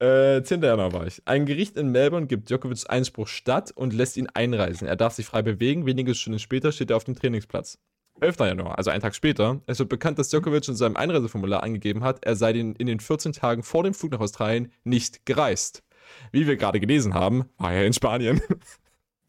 [0.00, 0.62] Äh, 10.
[0.62, 1.22] Januar war ich.
[1.24, 4.88] Ein Gericht in Melbourne gibt Djokovics Einspruch statt und lässt ihn einreisen.
[4.88, 5.86] Er darf sich frei bewegen.
[5.86, 7.78] Wenige Stunden später steht er auf dem Trainingsplatz.
[8.20, 8.38] 11.
[8.40, 12.24] Januar, also einen Tag später, es wird bekannt, dass Djokovic in seinem Einreiseformular angegeben hat,
[12.24, 15.82] er sei den, in den 14 Tagen vor dem Flug nach Australien nicht gereist.
[16.30, 18.40] Wie wir gerade gelesen haben, war er in Spanien.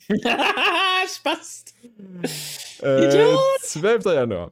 [1.07, 1.65] Spaß.
[2.81, 3.39] Äh, Idiot!
[3.61, 4.05] 12.
[4.05, 4.51] Januar.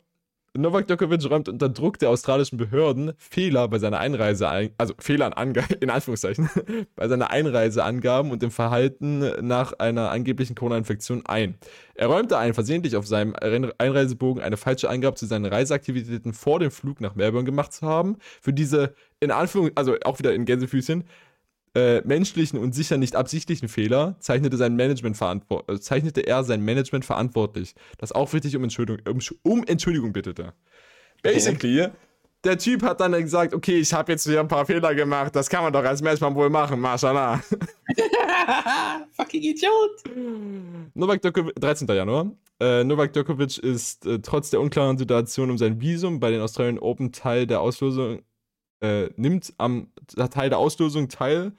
[0.55, 5.25] Novak Djokovic räumt unter Druck der australischen Behörden Fehler bei seiner Einreise ein, also Fehler
[5.25, 6.47] in, Ange in Anführungszeichen,
[6.95, 11.55] bei seiner Einreiseangaben und dem Verhalten nach einer angeblichen Corona-Infektion ein.
[11.95, 16.59] Er räumte ein, versehentlich auf seinem Ein- Einreisebogen eine falsche Angabe zu seinen Reiseaktivitäten vor
[16.59, 18.17] dem Flug nach Melbourne gemacht zu haben.
[18.39, 21.03] Für diese, in Anführung, also auch wieder in Gänsefüßchen,
[21.75, 26.61] äh, menschlichen und sicher nicht absichtlichen Fehler zeichnete, sein Management verantwort äh, zeichnete er sein
[26.61, 30.53] Management verantwortlich, das aufrichtig um Entschuldigung, um, um Entschuldigung bittete.
[31.23, 31.87] Basically,
[32.43, 35.49] der Typ hat dann gesagt, okay, ich habe jetzt hier ein paar Fehler gemacht, das
[35.49, 37.41] kann man doch als Matchmann wohl machen, mashallah.
[39.13, 40.03] Fucking Idiot.
[40.93, 41.87] Novak Djokovic, 13.
[41.87, 42.31] Januar.
[42.59, 46.79] Äh, Novak Djokovic ist äh, trotz der unklaren Situation um sein Visum bei den Australian
[46.79, 48.21] Open Teil der Auslosung,
[48.83, 49.87] äh, nimmt am
[50.31, 51.53] Teil der Auslosung teil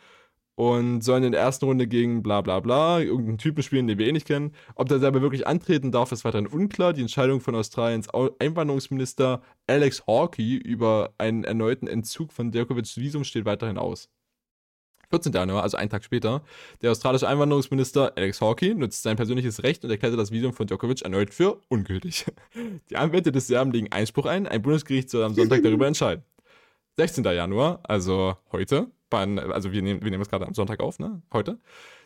[0.56, 4.06] und soll in der ersten Runde gegen bla bla bla irgendeinen Typen spielen, den wir
[4.06, 4.52] eh nicht kennen.
[4.76, 6.92] Ob der selber wirklich antreten darf, ist weiterhin unklar.
[6.92, 13.24] Die Entscheidung von Australiens Au- Einwanderungsminister Alex Hawkey über einen erneuten Entzug von Djokovics Visum
[13.24, 14.10] steht weiterhin aus.
[15.10, 15.32] 14.
[15.32, 16.42] Januar, also einen Tag später,
[16.82, 21.02] der australische Einwanderungsminister Alex Hawkey nutzt sein persönliches Recht und erklärte das Visum von Djokovic
[21.02, 22.26] erneut für ungültig.
[22.90, 26.24] Die Anwälte des Serben legen Einspruch ein, ein Bundesgericht soll am Sonntag darüber entscheiden.
[26.96, 27.24] 16.
[27.24, 31.22] Januar, also heute, beim- also wir nehmen, wir nehmen es gerade am Sonntag auf, ne?
[31.32, 31.58] Heute.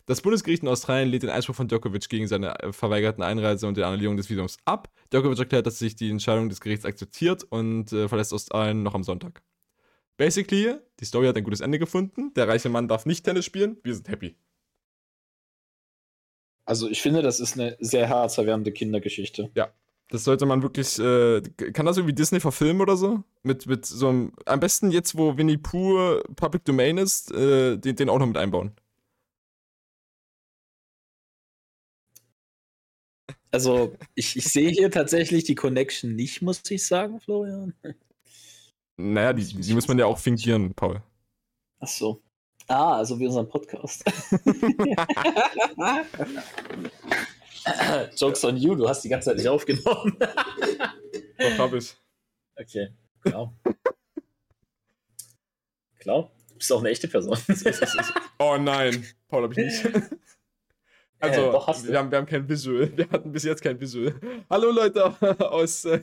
[0.06, 3.76] Das Bundesgericht in Australien lehnt den Einspruch von Djokovic gegen seine äh, verweigerten Einreise und
[3.76, 4.88] die Annullierung des Visums ab.
[5.12, 9.04] Djokovic erklärt, dass sich die Entscheidung des Gerichts akzeptiert und äh, verlässt Australien noch am
[9.04, 9.42] Sonntag.
[10.16, 12.32] Basically, die Story hat ein gutes Ende gefunden.
[12.34, 13.76] Der reiche Mann darf nicht Tennis spielen.
[13.84, 14.34] Wir sind happy.
[16.64, 19.50] Also ich finde, das ist eine sehr herzerwärmende Kindergeschichte.
[20.10, 20.98] Das sollte man wirklich.
[20.98, 21.42] Äh,
[21.72, 23.22] kann das irgendwie Disney verfilmen oder so?
[23.42, 24.32] Mit, mit so einem.
[24.46, 28.38] Am besten jetzt, wo Winnie Pooh Public Domain ist, äh, den, den auch noch mit
[28.38, 28.72] einbauen.
[33.50, 37.74] Also ich, ich sehe hier tatsächlich die Connection nicht, muss ich sagen, Florian.
[38.96, 41.02] Naja, die, die muss man ja auch fingieren, Paul.
[41.80, 42.22] Ach so.
[42.66, 44.04] Ah, also wie unseren Podcast.
[48.16, 50.16] Jokes on you, du hast die ganze Zeit nicht aufgenommen.
[51.38, 51.94] Doch, hab ich.
[52.56, 52.88] okay,
[53.22, 53.54] klar.
[55.98, 57.38] Klar, du bist auch eine echte Person.
[58.40, 59.84] Oh nein, Paul hab ich nicht.
[61.18, 61.88] Also, Äh, hast du.
[61.88, 62.96] wir, haben, wir haben kein Visual.
[62.96, 64.14] Wir hatten bis jetzt kein Visual.
[64.48, 65.04] Hallo Leute
[65.50, 66.00] aus äh,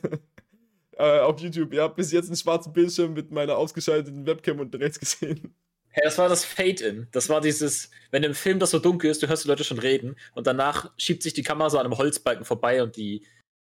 [0.97, 1.73] äh, auf YouTube.
[1.73, 5.56] Ihr habt bis jetzt einen schwarzen Bildschirm mit meiner ausgeschalteten Webcam unten rechts gesehen.
[5.96, 7.08] Hey, das war das Fade-In.
[7.14, 9.80] Das war dieses, wenn im Film das so dunkel ist, du hörst die Leute schon
[9.80, 13.26] reden und danach schiebt sich die Kamera so an einem Holzbalken vorbei und die,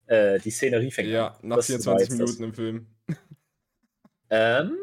[0.07, 1.49] äh, die Szenerie fängt Ja, an.
[1.49, 2.87] nach Das 24 war jetzt Minuten im Film.
[4.29, 4.77] Ähm,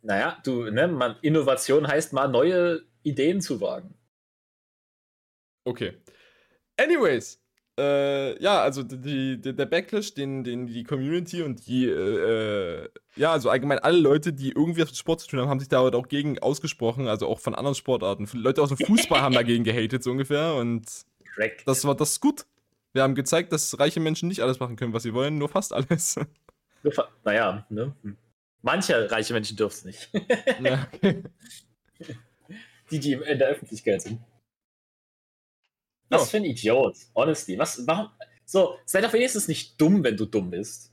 [0.00, 3.94] naja, du, ne, man, Innovation heißt mal neue Ideen zu wagen.
[5.66, 5.98] Okay.
[6.78, 7.42] Anyways,
[7.80, 12.88] äh, ja, also die, die, der Backlash, den, den die Community und die, äh, äh,
[13.16, 15.68] ja, also allgemein alle Leute, die irgendwie was mit Sport zu tun haben, haben sich
[15.68, 18.28] da halt auch gegen ausgesprochen, also auch von anderen Sportarten.
[18.34, 20.86] Leute aus dem Fußball haben dagegen gehatet, so ungefähr, und
[21.34, 21.66] Correct.
[21.66, 22.46] das war das ist gut.
[22.92, 25.72] Wir haben gezeigt, dass reiche Menschen nicht alles machen können, was sie wollen, nur fast
[25.72, 26.16] alles.
[27.24, 27.94] Naja, ne?
[28.62, 30.10] Manche reiche Menschen dürfen es nicht.
[30.62, 31.22] ja, okay.
[32.90, 34.20] die, die in der Öffentlichkeit sind.
[36.10, 36.26] Was Ja.
[36.26, 36.96] für ein Idiot.
[37.14, 37.58] Honestly.
[37.58, 38.08] Was, warum?
[38.44, 40.90] So, sei doch wenigstens nicht dumm, wenn du dumm bist.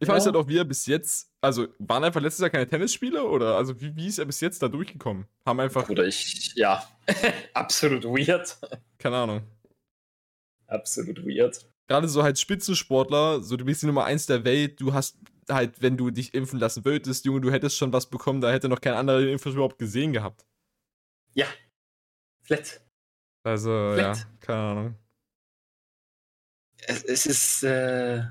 [0.00, 3.24] Ich weiß halt auch, wie er bis jetzt, also waren einfach letztes Jahr keine Tennisspiele
[3.24, 5.26] oder also wie, wie ist er bis jetzt da durchgekommen?
[5.46, 5.88] Haben einfach.
[5.88, 6.86] Oder ich, ja,
[7.54, 8.56] absolut weird.
[8.98, 9.42] Keine Ahnung.
[10.66, 11.64] Absolut weird.
[11.88, 15.16] Gerade so halt Spitzensportler, so du bist die Nummer eins der Welt, du hast
[15.48, 18.68] halt, wenn du dich impfen lassen würdest, Junge, du hättest schon was bekommen, da hätte
[18.68, 20.44] noch kein anderer den Impfstoff überhaupt gesehen gehabt.
[21.34, 21.46] Ja.
[22.42, 22.80] Flat.
[23.44, 24.16] Also, Flat.
[24.18, 24.98] ja, keine Ahnung.
[26.86, 28.24] Es, es ist, äh,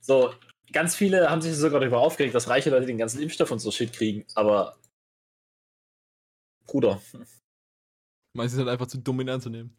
[0.00, 0.32] so,
[0.72, 3.70] ganz viele haben sich sogar darüber aufgeregt, dass reiche Leute den ganzen Impfstoff und so
[3.72, 4.78] Shit kriegen, aber
[6.66, 7.00] Bruder.
[8.32, 9.76] Meinst du, es halt einfach zu dumm in anzunehmen?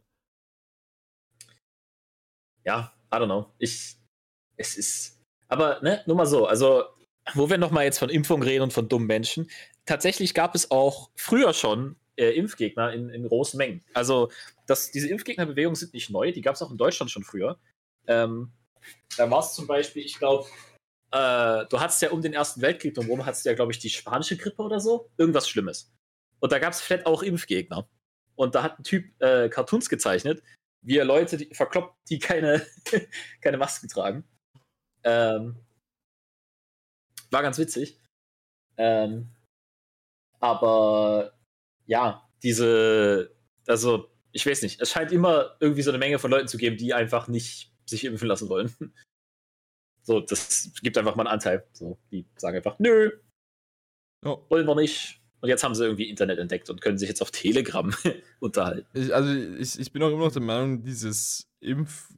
[2.66, 3.54] Ja, I don't know.
[3.60, 3.98] Ich,
[4.58, 6.84] es ist, aber, ne, nur mal so, also,
[7.34, 9.50] wo wir nochmal jetzt von Impfung reden und von dummen Menschen,
[9.86, 13.84] tatsächlich gab es auch früher schon äh, Impfgegner in, in großen Mengen.
[13.93, 14.30] Also,
[14.65, 17.60] das, diese Impfgegnerbewegungen sind nicht neu, die gab es auch in Deutschland schon früher.
[18.08, 18.51] Ähm,
[19.17, 20.47] da war es zum Beispiel, ich glaube,
[21.12, 24.38] äh, du hattest ja um den Ersten Weltkrieg drumherum, hattest ja, glaube ich, die spanische
[24.38, 25.10] Grippe oder so.
[25.17, 25.93] Irgendwas Schlimmes.
[26.39, 27.88] Und da gab es vielleicht auch Impfgegner.
[28.36, 30.43] Und da hat ein Typ äh, Cartoons gezeichnet,
[30.82, 32.65] wie er Leute die, verkloppt, die keine,
[33.41, 34.23] keine Masken tragen.
[35.03, 35.58] Ähm,
[37.32, 37.99] war ganz witzig.
[38.77, 39.30] Ähm,
[40.39, 41.37] aber
[41.88, 46.47] ja, diese, also ich weiß nicht, es scheint immer irgendwie so eine Menge von Leuten
[46.47, 48.73] zu geben, die einfach nicht sich impfen lassen wollen.
[50.04, 51.67] So, das gibt einfach mal einen Anteil.
[51.73, 53.12] So, die sagen einfach, nö,
[54.23, 54.41] oh.
[54.47, 55.19] wollen wir nicht.
[55.41, 57.93] Und jetzt haben sie irgendwie Internet entdeckt und können sich jetzt auf Telegram
[58.39, 58.88] unterhalten.
[58.93, 62.10] Ich, also ich, ich bin auch immer noch der Meinung, dieses Impf,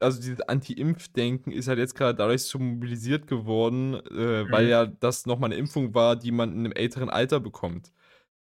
[0.00, 4.50] also dieses Anti-Impf-Denken ist halt jetzt gerade dadurch so mobilisiert geworden, äh, mhm.
[4.50, 7.92] weil ja das nochmal eine Impfung war, die man in einem älteren Alter bekommt.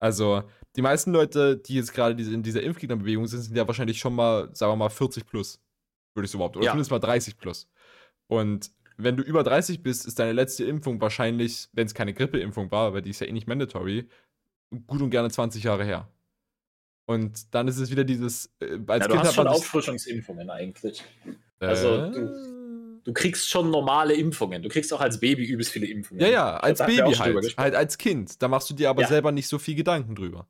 [0.00, 0.44] Also
[0.76, 4.50] die meisten Leute, die jetzt gerade in dieser Impfgegnerbewegung sind, sind ja wahrscheinlich schon mal,
[4.54, 5.60] sagen wir mal, 40 plus
[6.18, 6.56] würde ich so überhaupt.
[6.56, 6.72] Oder ja.
[6.72, 7.68] zumindest mal 30 plus.
[8.26, 12.70] Und wenn du über 30 bist, ist deine letzte Impfung wahrscheinlich, wenn es keine Grippeimpfung
[12.70, 14.08] war, weil die ist ja eh nicht mandatory,
[14.86, 16.08] gut und gerne 20 Jahre her.
[17.06, 18.52] Und dann ist es wieder dieses.
[18.60, 21.02] Äh, als ja, du kind hast schon Auffrischungsimpfungen eigentlich.
[21.60, 24.62] Äh, also du, du, kriegst schon normale Impfungen.
[24.62, 26.20] Du kriegst auch als Baby übelst viele Impfungen.
[26.20, 27.56] Ja, ja, als Baby halt.
[27.56, 28.42] Halt als Kind.
[28.42, 29.08] Da machst du dir aber ja.
[29.08, 30.46] selber nicht so viel Gedanken drüber.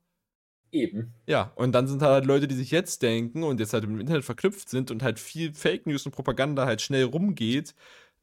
[0.70, 1.14] Eben.
[1.26, 4.24] Ja, und dann sind halt Leute, die sich jetzt denken und jetzt halt im Internet
[4.24, 7.74] verknüpft sind und halt viel Fake News und Propaganda halt schnell rumgeht.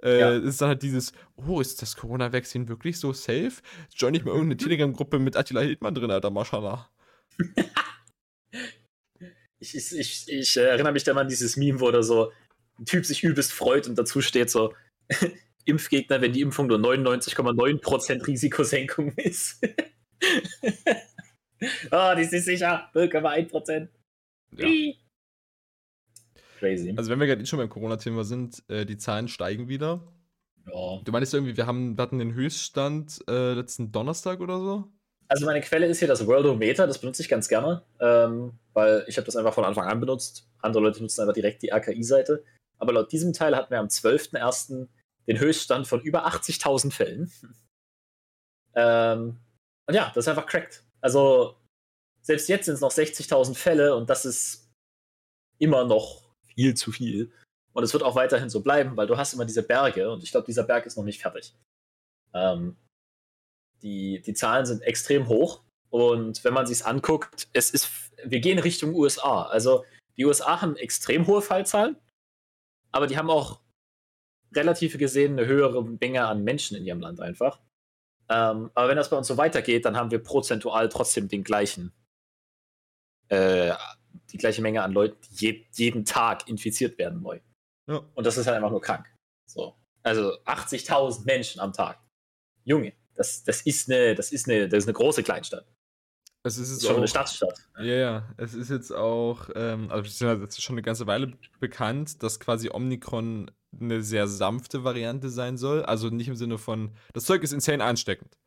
[0.03, 0.35] Äh, ja.
[0.35, 3.53] ist dann halt dieses, oh, ist das Corona-Vaccine wirklich so safe?
[3.95, 6.89] Join ich mal irgendeine Telegram-Gruppe mit Attila Hildmann drin, Alter, Maschallah.
[9.59, 12.31] ich, ich, ich, ich erinnere mich da mal an dieses Meme, wo da so
[12.77, 14.73] ein Typ sich übelst freut und dazu steht so,
[15.65, 19.61] Impfgegner, wenn die Impfung nur 99,9% Risikosenkung ist.
[21.91, 22.89] oh, die ist sicher.
[22.93, 23.87] 0,1%.
[24.57, 24.93] Ja.
[26.59, 26.93] Crazy.
[26.97, 30.01] Also wenn wir gerade schon beim Corona-Thema sind, äh, die Zahlen steigen wieder.
[30.67, 31.01] Ja.
[31.03, 34.91] Du meinst irgendwie, wir, haben, wir hatten den Höchststand äh, letzten Donnerstag oder so?
[35.27, 39.17] Also meine Quelle ist hier das Worldometer, das benutze ich ganz gerne, ähm, weil ich
[39.17, 40.47] habe das einfach von Anfang an benutzt.
[40.61, 42.43] Andere Leute nutzen einfach direkt die AKI-Seite.
[42.77, 44.87] Aber laut diesem Teil hatten wir am 12.01.
[45.27, 47.31] den Höchststand von über 80.000 Fällen.
[48.75, 49.37] ähm,
[49.87, 50.84] und ja, das ist einfach cracked.
[51.05, 51.55] Also
[52.23, 54.71] selbst jetzt sind es noch 60.000 Fälle und das ist
[55.59, 57.31] immer noch viel zu viel.
[57.73, 60.31] Und es wird auch weiterhin so bleiben, weil du hast immer diese Berge und ich
[60.31, 61.53] glaube, dieser Berg ist noch nicht fertig.
[62.33, 62.75] Ähm,
[63.83, 68.57] die, die Zahlen sind extrem hoch und wenn man sich anguckt, es ist, wir gehen
[68.57, 69.43] Richtung USA.
[69.43, 69.85] Also
[70.17, 71.97] die USA haben extrem hohe Fallzahlen,
[72.91, 73.61] aber die haben auch
[74.55, 77.59] relativ gesehen eine höhere Menge an Menschen in ihrem Land einfach.
[78.29, 81.93] Ähm, aber wenn das bei uns so weitergeht, dann haben wir prozentual trotzdem den gleichen,
[83.29, 83.73] äh,
[84.31, 87.39] die gleiche Menge an Leuten, die je, jeden Tag infiziert werden neu.
[87.87, 88.01] Ja.
[88.15, 89.05] Und das ist halt einfach nur krank.
[89.47, 89.75] So.
[90.03, 91.99] Also 80.000 Menschen am Tag.
[92.63, 95.67] Junge, das, das, ist eine, das, ist eine, das ist eine große Kleinstadt.
[96.43, 97.59] Es ist, ist schon auch, eine Stadtstadt.
[97.79, 98.33] Ja, ja.
[98.37, 102.69] Es ist jetzt auch, ähm, also es ist schon eine ganze Weile bekannt, dass quasi
[102.69, 105.83] Omikron eine sehr sanfte Variante sein soll.
[105.83, 108.37] Also nicht im Sinne von, das Zeug ist insane ansteckend.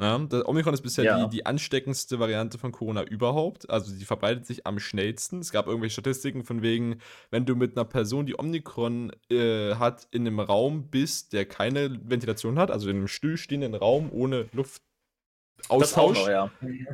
[0.00, 1.24] Na, das Omikron ist bisher ja.
[1.24, 3.68] die, die ansteckendste Variante von Corona überhaupt.
[3.68, 5.40] Also die verbreitet sich am schnellsten.
[5.40, 7.00] Es gab irgendwelche Statistiken von wegen,
[7.32, 11.98] wenn du mit einer Person, die Omikron äh, hat, in einem Raum bist, der keine
[12.08, 14.82] Ventilation hat, also in einem stillstehenden Raum ohne Luft,
[15.68, 16.18] Austausch.
[16.18, 16.50] Noch, ja.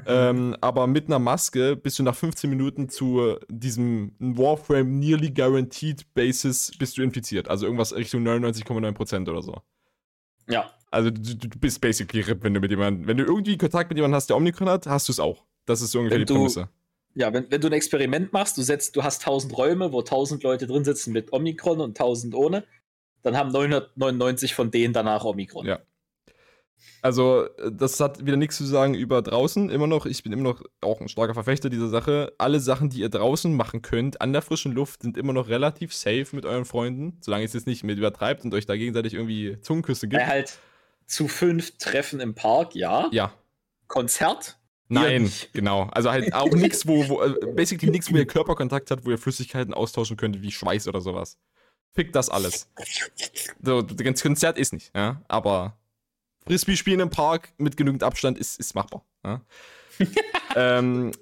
[0.06, 6.12] ähm, aber mit einer Maske bist du nach 15 Minuten zu diesem Warframe Nearly Guaranteed
[6.14, 7.48] Basis bist du infiziert.
[7.48, 9.60] Also irgendwas Richtung 99,9% oder so.
[10.48, 10.70] Ja.
[10.90, 13.98] Also du, du bist basically RIP, wenn du mit jemandem, wenn du irgendwie Kontakt mit
[13.98, 15.44] jemandem hast, der Omikron hat, hast du es auch.
[15.66, 16.68] Das ist so ungefähr wenn die Prämisse.
[17.14, 20.42] ja, wenn, wenn du ein Experiment machst, du setzt, du hast 1000 Räume, wo 1000
[20.42, 22.64] Leute drin sitzen mit Omikron und 1000 ohne,
[23.22, 25.66] dann haben 999 von denen danach Omikron.
[25.66, 25.80] Ja.
[27.02, 29.68] Also, das hat wieder nichts zu sagen über draußen.
[29.68, 32.32] Immer noch, ich bin immer noch auch ein starker Verfechter dieser Sache.
[32.38, 35.94] Alle Sachen, die ihr draußen machen könnt, an der frischen Luft, sind immer noch relativ
[35.94, 39.12] safe mit euren Freunden, solange ihr es jetzt nicht mit übertreibt und euch da gegenseitig
[39.12, 40.22] irgendwie Zungenküsse gibt.
[40.22, 40.58] Ja, halt
[41.06, 43.08] zu fünf Treffen im Park, ja.
[43.12, 43.34] Ja.
[43.86, 44.56] Konzert?
[44.88, 45.88] Nein, genau.
[45.92, 49.18] Also halt auch nichts, wo, wo äh, basically nichts, wo ihr Körperkontakt hat, wo ihr
[49.18, 51.38] Flüssigkeiten austauschen könnt, wie Schweiß oder sowas.
[51.92, 52.68] Fickt das alles.
[53.62, 55.22] So, das Konzert ist nicht, ja.
[55.28, 55.76] Aber
[56.46, 59.04] Frisbee spielen im Park mit genügend Abstand ist, ist machbar.
[59.24, 59.40] Ja?
[60.56, 61.12] ähm,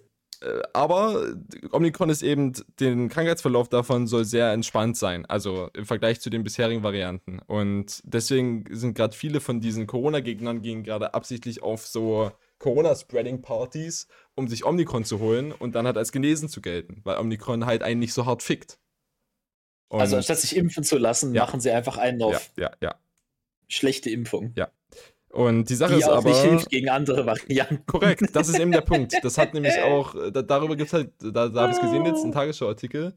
[0.42, 1.35] äh, aber
[1.70, 6.42] Omikron ist eben, den Krankheitsverlauf davon soll sehr entspannt sein, also im Vergleich zu den
[6.42, 7.38] bisherigen Varianten.
[7.40, 14.48] Und deswegen sind gerade viele von diesen Corona-Gegnern gehen gerade absichtlich auf so Corona-Spreading-Partys, um
[14.48, 18.00] sich Omikron zu holen und dann halt als genesen zu gelten, weil Omikron halt einen
[18.00, 18.78] nicht so hart fickt.
[19.88, 21.42] Und also anstatt sich impfen zu lassen, ja.
[21.44, 22.94] machen sie einfach einen auf ja, ja, ja.
[23.68, 24.54] schlechte Impfung.
[24.56, 24.70] Ja.
[25.33, 26.29] Und die Sache die ist auch aber.
[26.29, 27.87] nicht hilft gegen andere Varianten.
[27.87, 29.14] Korrekt, das ist eben der Punkt.
[29.23, 32.05] Das hat nämlich auch, da, darüber gibt es halt, da, da habe ich es gesehen
[32.05, 33.14] jetzt, einen Tagesschau-Artikel,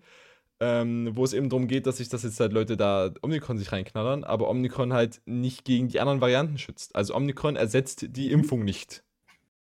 [0.62, 3.74] ähm, wo es eben darum geht, dass sich das jetzt halt Leute da Omikron sich
[3.74, 6.96] reinknallern, aber Omikron halt nicht gegen die anderen Varianten schützt.
[6.96, 9.04] Also Omikron ersetzt die Impfung nicht.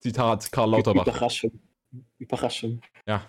[0.01, 1.07] Zitat Karl Lauterbach.
[1.07, 1.61] Überraschung.
[2.17, 2.81] Überraschung.
[3.07, 3.27] Ja.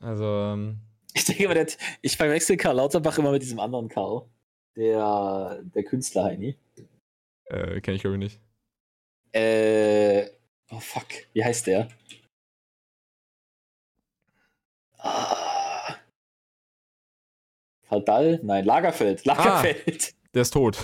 [0.00, 0.24] Also.
[0.24, 0.78] Ähm,
[1.12, 1.66] ich denke immer,
[2.00, 4.22] ich verwechsel Karl Lauterbach immer mit diesem anderen Karl.
[4.76, 6.56] Der, der Künstler Heini.
[7.46, 8.45] Äh, kenne ich glaube ich nicht.
[9.36, 10.30] Äh.
[10.70, 11.88] Oh fuck, wie heißt der?
[14.98, 15.96] Ah.
[17.82, 18.40] Fadal?
[18.42, 19.24] Nein, Lagerfeld.
[19.26, 20.14] Lagerfeld.
[20.14, 20.78] Ah, der ist tot.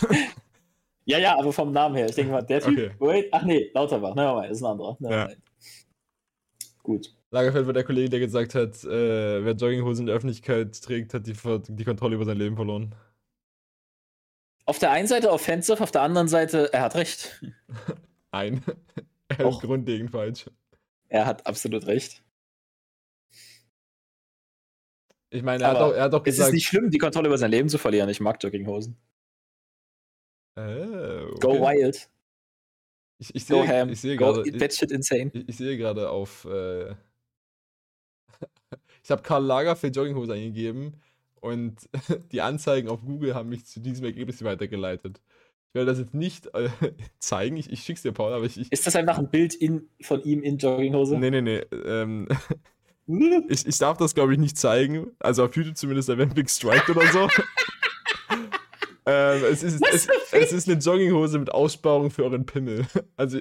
[1.06, 2.08] ja, ja, aber vom Namen her.
[2.08, 2.72] Ich denke mal, der Typ.
[2.72, 2.90] Okay.
[2.98, 4.14] Wait, ach nee, Lauterbach.
[4.14, 4.96] Nein, nein, ist ein anderer.
[5.00, 5.28] Nein, ja.
[6.82, 7.14] Gut.
[7.30, 11.26] Lagerfeld war der Kollege, der gesagt hat, äh, wer Jogginghosen in der Öffentlichkeit trägt, hat
[11.26, 11.34] die,
[11.68, 12.94] die Kontrolle über sein Leben verloren.
[14.66, 17.42] Auf der einen Seite offensive, auf der anderen Seite, er hat recht.
[18.32, 18.62] Nein,
[19.28, 20.50] er ist grundlegend falsch.
[21.08, 22.22] Er hat absolut recht.
[25.30, 26.42] Ich meine, er, hat doch, er hat doch gesagt.
[26.42, 28.08] Es ist nicht schlimm, die Kontrolle über sein Leben zu verlieren.
[28.08, 28.96] Ich mag Jogginghosen.
[30.56, 31.40] Äh, okay.
[31.40, 32.10] Go wild.
[33.18, 33.88] Ich, ich sehe, ham.
[33.88, 34.42] Ich sehe gerade.
[34.46, 35.30] Ich, insane.
[35.32, 36.44] Ich, ich, sehe gerade auf.
[36.44, 36.90] Äh,
[39.02, 41.00] ich habe Karl Lagerfeld Jogginghose eingegeben
[41.40, 41.88] und
[42.32, 45.20] die Anzeigen auf Google haben mich zu diesem Ergebnis weitergeleitet.
[45.72, 46.68] Ich werde das jetzt nicht äh,
[47.18, 49.88] zeigen, ich, ich schick's dir, Paul, aber ich, ich, Ist das einfach ein Bild in,
[50.02, 51.16] von ihm in Jogginghose?
[51.16, 51.62] Nee, nee, nee.
[51.86, 52.28] Ähm,
[53.48, 55.12] ich, ich darf das, glaube ich, nicht zeigen.
[55.18, 57.20] Also auf YouTube zumindest, wäre Big Strike oder so.
[59.06, 62.86] ähm, es, ist, es, es, ist eine Jogginghose mit Aussparung für euren Pimmel.
[63.16, 63.38] Also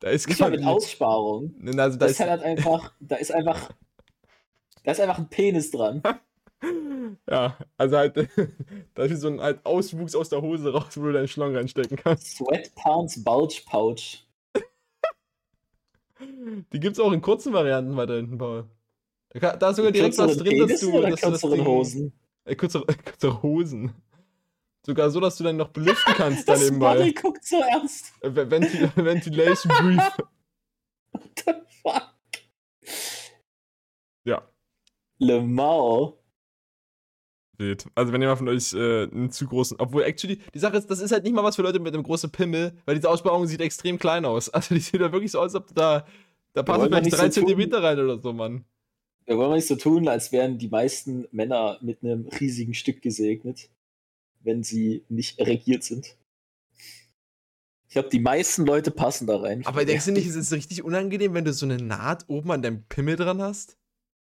[0.00, 1.54] da ist nicht mal mit Aussparung.
[1.76, 3.70] Also, da das ist halt einfach, da ist einfach,
[4.82, 6.02] da ist einfach ein Penis dran.
[7.30, 8.16] Ja, also halt,
[8.94, 11.96] da ist so ein halt Auswuchs aus der Hose raus, wo du deinen Schlong reinstecken
[11.96, 12.36] kannst.
[12.36, 14.26] Sweatpants Bulge Pouch.
[16.72, 18.68] Die gibt's auch in kurzen Varianten weiter hinten, Paul.
[19.30, 21.00] Da, da ist sogar direkt was drin, dass du.
[21.00, 22.12] Dass kürzere das Hosen.
[22.44, 23.94] Äh, kürzere, kürzere Hosen.
[24.84, 27.12] Sogar so, dass du dann noch belüften kannst das dann nebenbei.
[27.12, 28.12] guckt so ernst.
[28.22, 30.18] Äh, Ventil Ventilation Brief.
[31.12, 32.14] What the fuck?
[34.24, 34.42] Ja.
[35.18, 36.14] Le Mans
[37.58, 37.86] steht.
[37.94, 41.00] Also wenn jemand von euch äh, einen zu großen, obwohl actually, die Sache ist, das
[41.00, 43.60] ist halt nicht mal was für Leute mit einem großen Pimmel, weil diese Aussparung sieht
[43.60, 44.48] extrem klein aus.
[44.58, 46.04] Also die sieht ja wirklich so aus, als ob da,
[46.52, 48.64] da passen vielleicht drei so Zentimeter rein oder so, Mann.
[49.26, 53.02] Da wollen wir nicht so tun, als wären die meisten Männer mit einem riesigen Stück
[53.02, 53.68] gesegnet,
[54.40, 56.16] wenn sie nicht regiert sind.
[57.86, 59.64] Ich glaube, die meisten Leute passen da rein.
[59.64, 62.62] Aber denkst du nicht, es ist richtig unangenehm, wenn du so eine Naht oben an
[62.62, 63.77] deinem Pimmel dran hast?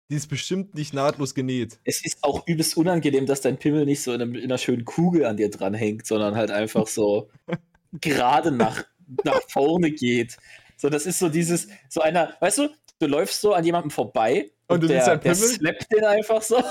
[0.09, 1.79] Die ist bestimmt nicht nahtlos genäht.
[1.85, 4.85] Es ist auch übelst unangenehm, dass dein Pimmel nicht so in, einem, in einer schönen
[4.85, 7.29] Kugel an dir dranhängt, sondern halt einfach so
[8.01, 8.85] gerade nach,
[9.25, 10.37] nach vorne geht.
[10.77, 12.69] So, das ist so dieses, so einer, weißt du,
[13.01, 16.63] du läufst so an jemandem vorbei und, und der, der slappt den einfach so.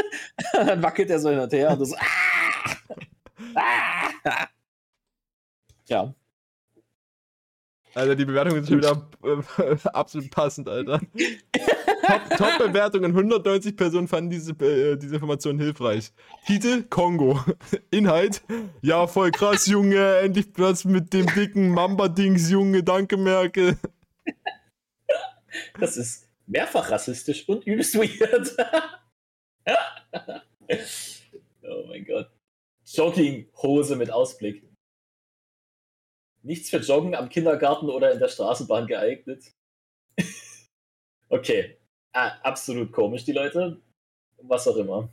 [0.52, 1.96] dann wackelt er so hin und her und du so,
[3.54, 4.10] ah!
[4.24, 4.48] ah!
[5.88, 6.14] Ja.
[7.94, 11.00] Alter, die Bewertungen sind schon wieder äh, absolut passend, Alter.
[12.36, 13.12] Top-Bewertungen.
[13.12, 16.12] Top 190 Personen fanden diese, äh, diese Information hilfreich.
[16.46, 17.40] Titel: Kongo.
[17.90, 18.42] Inhalt:
[18.82, 20.18] Ja, voll krass, Junge.
[20.18, 22.82] Endlich Platz mit dem dicken Mamba-Dings, Junge.
[22.82, 23.78] Danke, Merkel.
[25.78, 28.56] Das ist mehrfach rassistisch und übelst weird.
[31.62, 32.30] oh mein Gott.
[32.84, 34.62] Jogginghose mit Ausblick.
[36.42, 39.52] Nichts für Joggen am Kindergarten oder in der Straßenbahn geeignet.
[41.28, 41.76] okay.
[42.16, 43.76] Ah, absolut komisch, die Leute.
[44.40, 45.10] Was auch immer.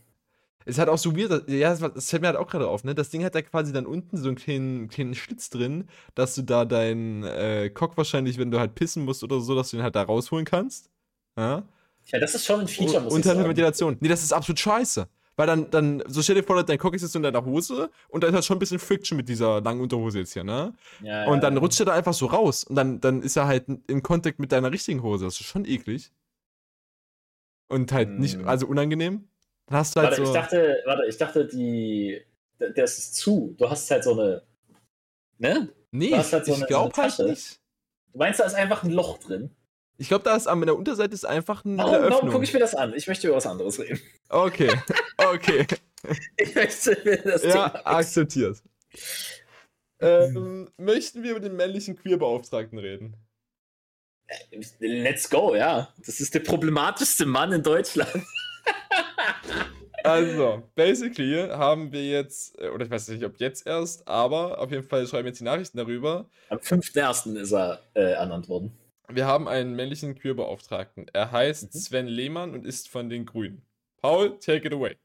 [0.64, 2.95] Es hat auch so weird, ja, das, fällt mir halt auch gerade auf, ne?
[2.95, 6.43] Das Ding hat da quasi dann unten so einen kleinen, kleinen Schlitz drin, dass du
[6.43, 9.84] da deinen äh, Cock wahrscheinlich, wenn du halt pissen musst oder so, dass du den
[9.84, 10.89] halt da rausholen kannst.
[11.36, 11.64] Ja,
[12.06, 13.97] ja das ist schon ein Feature, muss Und halt Ventilation.
[13.99, 15.06] Nee, das ist absolut scheiße.
[15.36, 18.24] Weil dann, dann, so stell dir vor, dein Cock ist jetzt in deiner Hose und
[18.24, 20.74] da ist halt schon ein bisschen Friction mit dieser langen Unterhose jetzt hier, ne?
[21.01, 21.60] Ja, und dann ja.
[21.60, 24.54] rutscht er da einfach so raus und dann, dann ist er halt in Kontakt mit
[24.54, 25.26] deiner richtigen Hose.
[25.26, 26.12] Das ist schon eklig.
[27.68, 28.20] Und halt hm.
[28.20, 29.28] nicht, also unangenehm.
[29.68, 30.32] Dann hast du halt warte, so.
[30.32, 32.22] Ich dachte, warte, ich dachte, die.
[32.76, 33.55] Das ist zu.
[33.57, 34.43] Du hast halt so eine.
[35.38, 35.70] Ne?
[35.91, 37.59] Nee, halt so ich glaube halt nicht.
[38.11, 39.51] Du meinst, da ist einfach ein Loch drin?
[39.97, 41.78] Ich glaube, da ist an der Unterseite ist einfach ein.
[41.78, 42.93] Warum, warum gucke ich mir das an?
[42.95, 43.99] Ich möchte über was anderes reden.
[44.30, 44.72] Okay,
[45.18, 45.66] okay.
[46.38, 48.61] ich möchte mir das Ja, Thema akzeptiert.
[49.99, 53.16] ähm, möchten wir über den männlichen Queerbeauftragten reden?
[54.80, 55.94] Let's go, ja.
[56.06, 58.12] Das ist der problematischste Mann in Deutschland.
[60.04, 64.70] Also, basically haben wir jetzt, äh, oder ich weiß nicht, ob jetzt erst, aber auf
[64.70, 66.30] jeden Fall schreiben jetzt die Nachrichten darüber.
[66.50, 67.38] Am 5.1.
[67.38, 68.78] ist er äh, ernannt worden.
[69.08, 71.08] Wir haben einen männlichen Queerbeauftragten.
[71.14, 71.80] Er heißt mhm.
[71.80, 73.66] Sven Lehmann und ist von den Grünen.
[74.02, 74.98] Paul, take it away.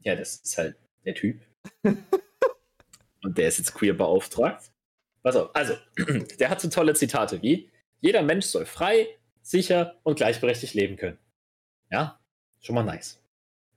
[0.00, 1.40] Ja, das ist halt der Typ.
[3.22, 4.70] und der ist jetzt queer beauftragt.
[5.22, 5.74] Pass auf, also,
[6.38, 9.08] der hat so tolle Zitate wie: Jeder Mensch soll frei,
[9.42, 11.18] sicher und gleichberechtigt leben können.
[11.90, 12.20] Ja,
[12.60, 13.20] schon mal nice.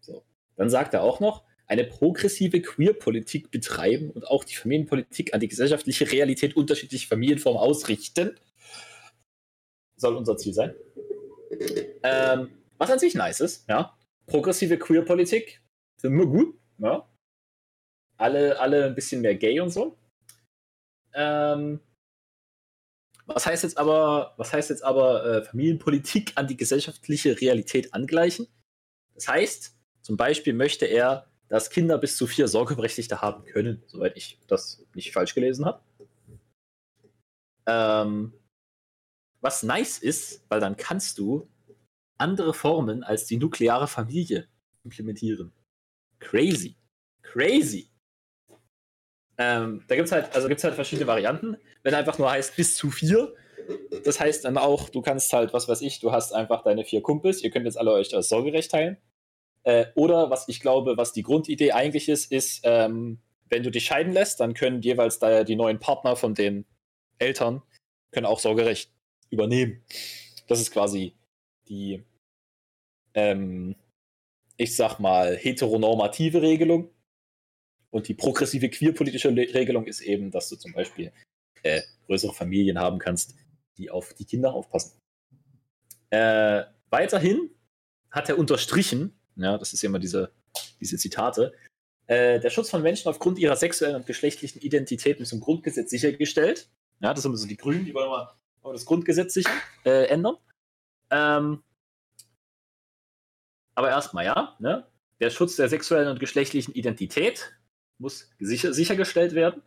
[0.01, 0.23] So.
[0.55, 5.47] Dann sagt er auch noch, eine progressive Queer-Politik betreiben und auch die Familienpolitik an die
[5.47, 8.37] gesellschaftliche Realität unterschiedlicher Familienformen ausrichten.
[9.95, 10.75] Soll unser Ziel sein.
[12.03, 13.97] Ähm, was an sich nice ist, ja.
[14.25, 15.61] Progressive Queer-Politik,
[15.95, 17.07] sind wir gut, ja.
[18.17, 19.97] Alle, alle ein bisschen mehr gay und so.
[21.13, 21.79] Ähm,
[23.25, 28.47] was heißt jetzt aber, was heißt jetzt aber äh, Familienpolitik an die gesellschaftliche Realität angleichen?
[29.13, 34.15] Das heißt, zum Beispiel möchte er, dass Kinder bis zu vier Sorgeberechtigte haben können, soweit
[34.17, 35.81] ich das nicht falsch gelesen habe.
[37.67, 38.33] Ähm,
[39.41, 41.47] was nice ist, weil dann kannst du
[42.17, 44.47] andere Formen als die nukleare Familie
[44.83, 45.51] implementieren.
[46.19, 46.75] Crazy.
[47.21, 47.90] Crazy.
[49.41, 51.57] Ähm, da gibt es halt, also halt verschiedene Varianten.
[51.81, 53.33] Wenn einfach nur heißt bis zu vier,
[54.03, 57.01] das heißt dann auch, du kannst halt, was weiß ich, du hast einfach deine vier
[57.01, 58.97] Kumpels, ihr könnt jetzt alle euch das Sorgerecht teilen.
[59.63, 63.19] Äh, oder was ich glaube, was die Grundidee eigentlich ist, ist, ähm,
[63.49, 66.65] wenn du dich scheiden lässt, dann können jeweils da die neuen Partner von den
[67.17, 67.63] Eltern
[68.11, 68.91] können auch Sorgerecht
[69.31, 69.83] übernehmen.
[70.47, 71.15] Das ist quasi
[71.67, 72.03] die,
[73.15, 73.75] ähm,
[74.57, 76.89] ich sag mal, heteronormative Regelung.
[77.91, 81.11] Und die progressive queerpolitische Regelung ist eben, dass du zum Beispiel
[81.63, 83.35] äh, größere Familien haben kannst,
[83.77, 84.97] die auf die Kinder aufpassen.
[86.09, 87.49] Äh, weiterhin
[88.09, 90.31] hat er unterstrichen, ja, das ist ja immer diese,
[90.79, 91.53] diese Zitate,
[92.07, 96.69] äh, der Schutz von Menschen aufgrund ihrer sexuellen und geschlechtlichen Identitäten ist im Grundgesetz sichergestellt.
[96.99, 99.45] Ja, das sind so die Grünen, die wollen mal, das Grundgesetz sich
[99.85, 100.35] äh, ändern.
[101.09, 101.63] Ähm,
[103.75, 104.85] aber erstmal, ja, ne?
[105.19, 107.53] der Schutz der sexuellen und geschlechtlichen Identität
[108.01, 109.61] muss sicher, sichergestellt werden.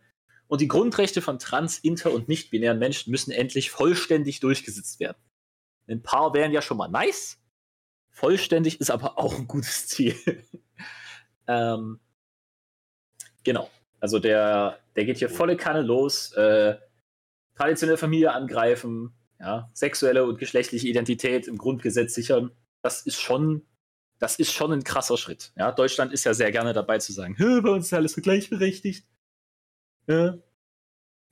[0.47, 5.17] Und die Grundrechte von trans-, inter- und nicht-binären Menschen müssen endlich vollständig durchgesetzt werden.
[5.87, 7.39] Ein paar wären ja schon mal nice.
[8.11, 10.15] Vollständig ist aber auch ein gutes Ziel.
[11.47, 11.99] ähm,
[13.43, 13.69] genau.
[13.99, 16.31] Also der, der geht hier volle Kanne los.
[16.33, 16.77] Äh,
[17.55, 22.51] traditionelle Familie angreifen, ja, sexuelle und geschlechtliche Identität im Grundgesetz sichern.
[22.81, 23.65] Das ist schon
[24.19, 25.51] das ist schon ein krasser Schritt.
[25.55, 29.07] Ja, Deutschland ist ja sehr gerne dabei zu sagen, bei uns ist alles so gleichberechtigt.
[30.07, 30.37] Ja.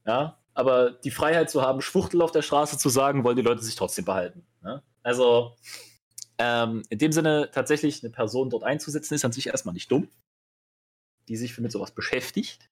[0.05, 3.61] ja, aber die Freiheit zu haben, Schwuchtel auf der Straße zu sagen, wollen die Leute
[3.61, 4.45] sich trotzdem behalten.
[4.63, 4.81] Ja?
[5.03, 5.55] Also
[6.37, 10.09] ähm, in dem Sinne tatsächlich eine Person dort einzusetzen, ist an sich erstmal nicht dumm,
[11.27, 12.69] die sich mit sowas beschäftigt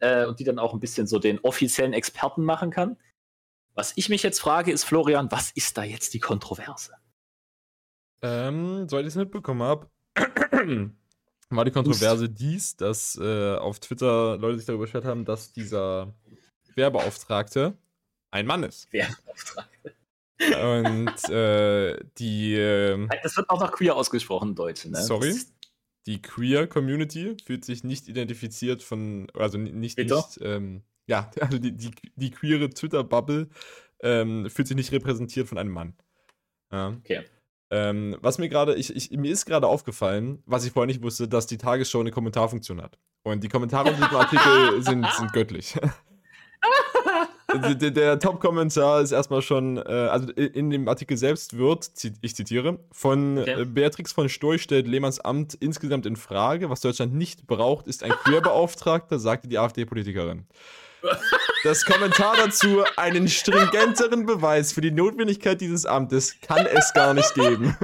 [0.00, 2.98] äh, und die dann auch ein bisschen so den offiziellen Experten machen kann.
[3.74, 6.94] Was ich mich jetzt frage, ist, Florian, was ist da jetzt die Kontroverse?
[8.22, 9.90] Ähm, soweit ich es mitbekommen habe,
[11.50, 16.14] war die Kontroverse dies, dass äh, auf Twitter Leute sich darüber beschwert haben, dass dieser
[16.74, 17.76] Werbeauftragte
[18.30, 18.92] ein Mann ist.
[18.92, 19.94] Werbeauftragte.
[20.40, 22.54] Und äh, die.
[22.54, 25.02] Äh, das wird auch noch queer ausgesprochen, Deutsch, ne?
[25.02, 25.34] Sorry.
[26.06, 31.72] Die Queer Community fühlt sich nicht identifiziert von, also nicht, nicht ähm, ja, also die,
[31.72, 33.48] die, die queere Twitter-Bubble
[34.00, 35.94] ähm, fühlt sich nicht repräsentiert von einem Mann.
[36.70, 36.90] Ja.
[36.90, 37.24] Okay.
[37.70, 41.28] Ähm, was mir gerade, ich, ich, mir ist gerade aufgefallen, was ich vorher nicht wusste,
[41.28, 42.98] dass die Tagesschau eine Kommentarfunktion hat.
[43.24, 45.74] Und die Kommentare in diesem Artikel sind, sind göttlich.
[47.54, 51.90] der, der Top-Kommentar ist erstmal schon, äh, also in dem Artikel selbst wird,
[52.20, 53.62] ich zitiere, von okay.
[53.62, 56.70] Äh, Beatrix von Storch stellt Lehmanns Amt insgesamt in Frage.
[56.70, 60.46] Was Deutschland nicht braucht, ist ein Queerbeauftragter, sagte die AfD-Politikerin.
[61.64, 67.34] Das Kommentar dazu, einen stringenteren Beweis für die Notwendigkeit dieses Amtes kann es gar nicht
[67.34, 67.76] geben.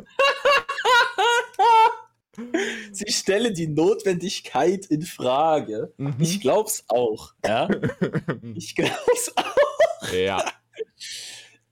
[2.92, 5.92] Sie stelle die Notwendigkeit in Frage.
[5.96, 6.16] Mhm.
[6.18, 7.34] Ich glaub's auch.
[7.44, 7.68] Ja?
[8.54, 10.12] Ich glaub's auch.
[10.12, 10.44] Ja.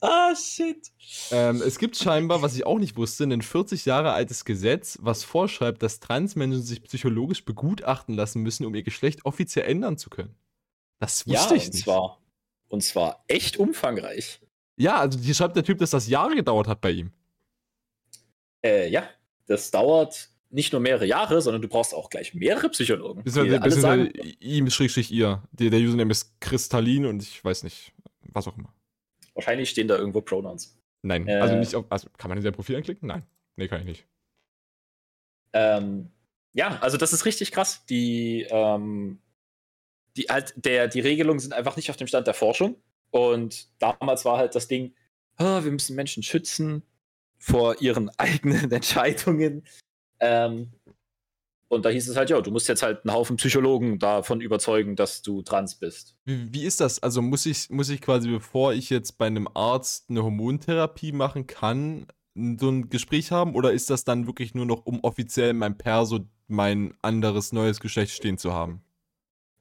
[0.01, 0.88] ah, shit.
[1.30, 5.24] Ähm, es gibt scheinbar, was ich auch nicht wusste, ein 40 Jahre altes Gesetz, was
[5.24, 10.34] vorschreibt, dass Transmenschen sich psychologisch begutachten lassen müssen, um ihr Geschlecht offiziell ändern zu können.
[11.03, 11.82] Das wusste ja, ich nicht.
[11.82, 12.20] Zwar,
[12.68, 14.40] und zwar echt umfangreich.
[14.76, 17.11] Ja, also hier schreibt der Typ, dass das Jahre gedauert hat bei ihm.
[18.64, 19.11] Äh, ja,
[19.46, 23.24] das dauert nicht nur mehrere Jahre, sondern du brauchst auch gleich mehrere Psychologen.
[23.24, 25.42] Beziehungsweise ihm, Schrägstrich ihr.
[25.50, 27.92] Der, der Username ist Kristallin und ich weiß nicht,
[28.32, 28.72] was auch immer.
[29.34, 30.78] Wahrscheinlich stehen da irgendwo Pronouns.
[31.03, 33.09] Nein, äh, also nicht auf, also kann man in sein Profil anklicken?
[33.09, 33.24] Nein.
[33.57, 34.07] Nee, kann ich nicht.
[35.53, 36.12] Ähm,
[36.53, 37.84] ja, also das ist richtig krass.
[37.86, 39.18] Die, ähm,
[40.17, 42.77] die, halt, der, die Regelungen sind einfach nicht auf dem Stand der Forschung.
[43.11, 44.95] Und damals war halt das Ding,
[45.39, 46.83] oh, wir müssen Menschen schützen
[47.39, 49.65] vor ihren eigenen Entscheidungen.
[50.21, 50.73] Ähm,
[51.69, 54.95] und da hieß es halt, ja, du musst jetzt halt einen Haufen Psychologen davon überzeugen,
[54.95, 56.15] dass du trans bist.
[56.27, 57.03] Wie, wie, ist das?
[57.03, 61.47] Also muss ich, muss ich quasi, bevor ich jetzt bei einem Arzt eine Hormontherapie machen
[61.47, 63.55] kann, so ein Gespräch haben?
[63.55, 67.81] Oder ist das dann wirklich nur noch, um offiziell in meinem Perso mein anderes neues
[67.81, 68.83] Geschlecht stehen zu haben?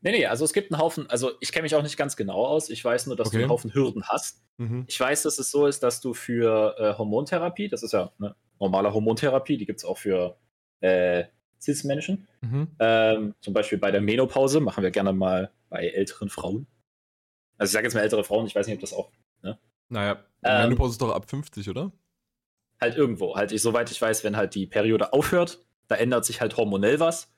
[0.03, 2.45] Nee, nee, also es gibt einen Haufen, also ich kenne mich auch nicht ganz genau
[2.45, 2.69] aus.
[2.69, 3.37] Ich weiß nur, dass okay.
[3.37, 4.43] du einen Haufen Hürden hast.
[4.57, 4.85] Mhm.
[4.87, 8.35] Ich weiß, dass es so ist, dass du für äh, Hormontherapie, das ist ja eine
[8.59, 10.37] normale Hormontherapie, die gibt es auch für
[10.79, 11.25] äh,
[11.59, 12.27] Cis-Menschen.
[12.41, 12.67] Mhm.
[12.79, 16.65] Ähm, zum Beispiel bei der Menopause machen wir gerne mal bei älteren Frauen.
[17.57, 19.11] Also ich sage jetzt mal ältere Frauen, ich weiß nicht, ob das auch.
[19.43, 19.59] Ne?
[19.89, 21.91] Naja, ähm, Menopause ist doch ab 50, oder?
[22.79, 23.35] Halt irgendwo.
[23.35, 26.99] Halt, ich, soweit ich weiß, wenn halt die Periode aufhört, da ändert sich halt hormonell
[26.99, 27.31] was.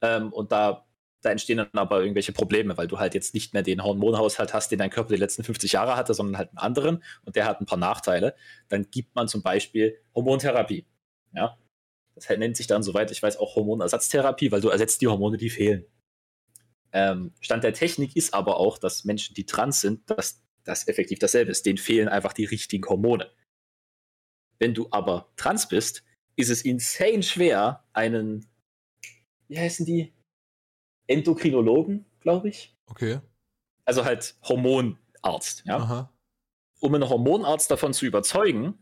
[0.00, 0.87] Ähm, und da,
[1.20, 4.70] da entstehen dann aber irgendwelche Probleme, weil du halt jetzt nicht mehr den Hormonhaushalt hast,
[4.70, 7.60] den dein Körper die letzten 50 Jahre hatte, sondern halt einen anderen und der hat
[7.60, 8.34] ein paar Nachteile.
[8.68, 10.86] Dann gibt man zum Beispiel Hormontherapie.
[11.32, 11.58] Ja,
[12.14, 15.50] das nennt sich dann, soweit ich weiß, auch Hormonersatztherapie, weil du ersetzt die Hormone, die
[15.50, 15.86] fehlen.
[16.92, 21.18] Ähm, Stand der Technik ist aber auch, dass Menschen, die trans sind, dass das effektiv
[21.18, 21.66] dasselbe ist.
[21.66, 23.30] Denen fehlen einfach die richtigen Hormone.
[24.58, 26.04] Wenn du aber trans bist,
[26.36, 28.46] ist es insane schwer, einen,
[29.48, 30.12] wie heißen die?
[31.08, 32.76] Endokrinologen, glaube ich.
[32.86, 33.20] Okay.
[33.84, 35.78] Also halt Hormonarzt, ja.
[35.78, 36.12] Aha.
[36.80, 38.78] Um einen Hormonarzt davon zu überzeugen,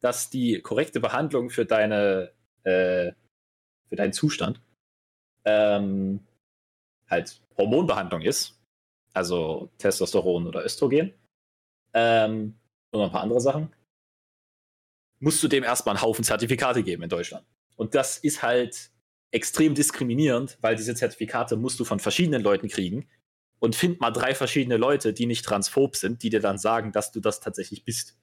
[0.00, 3.12] dass die korrekte Behandlung für deine äh,
[3.88, 4.62] für deinen Zustand
[5.44, 6.20] ähm,
[7.08, 8.58] halt Hormonbehandlung ist,
[9.12, 11.12] also Testosteron oder Östrogen
[11.92, 12.54] ähm,
[12.90, 13.72] und noch ein paar andere Sachen,
[15.20, 17.46] musst du dem erstmal einen Haufen Zertifikate geben in Deutschland.
[17.76, 18.90] Und das ist halt
[19.34, 23.08] extrem diskriminierend, weil diese Zertifikate musst du von verschiedenen Leuten kriegen
[23.58, 27.10] und find mal drei verschiedene Leute, die nicht transphob sind, die dir dann sagen, dass
[27.10, 28.16] du das tatsächlich bist.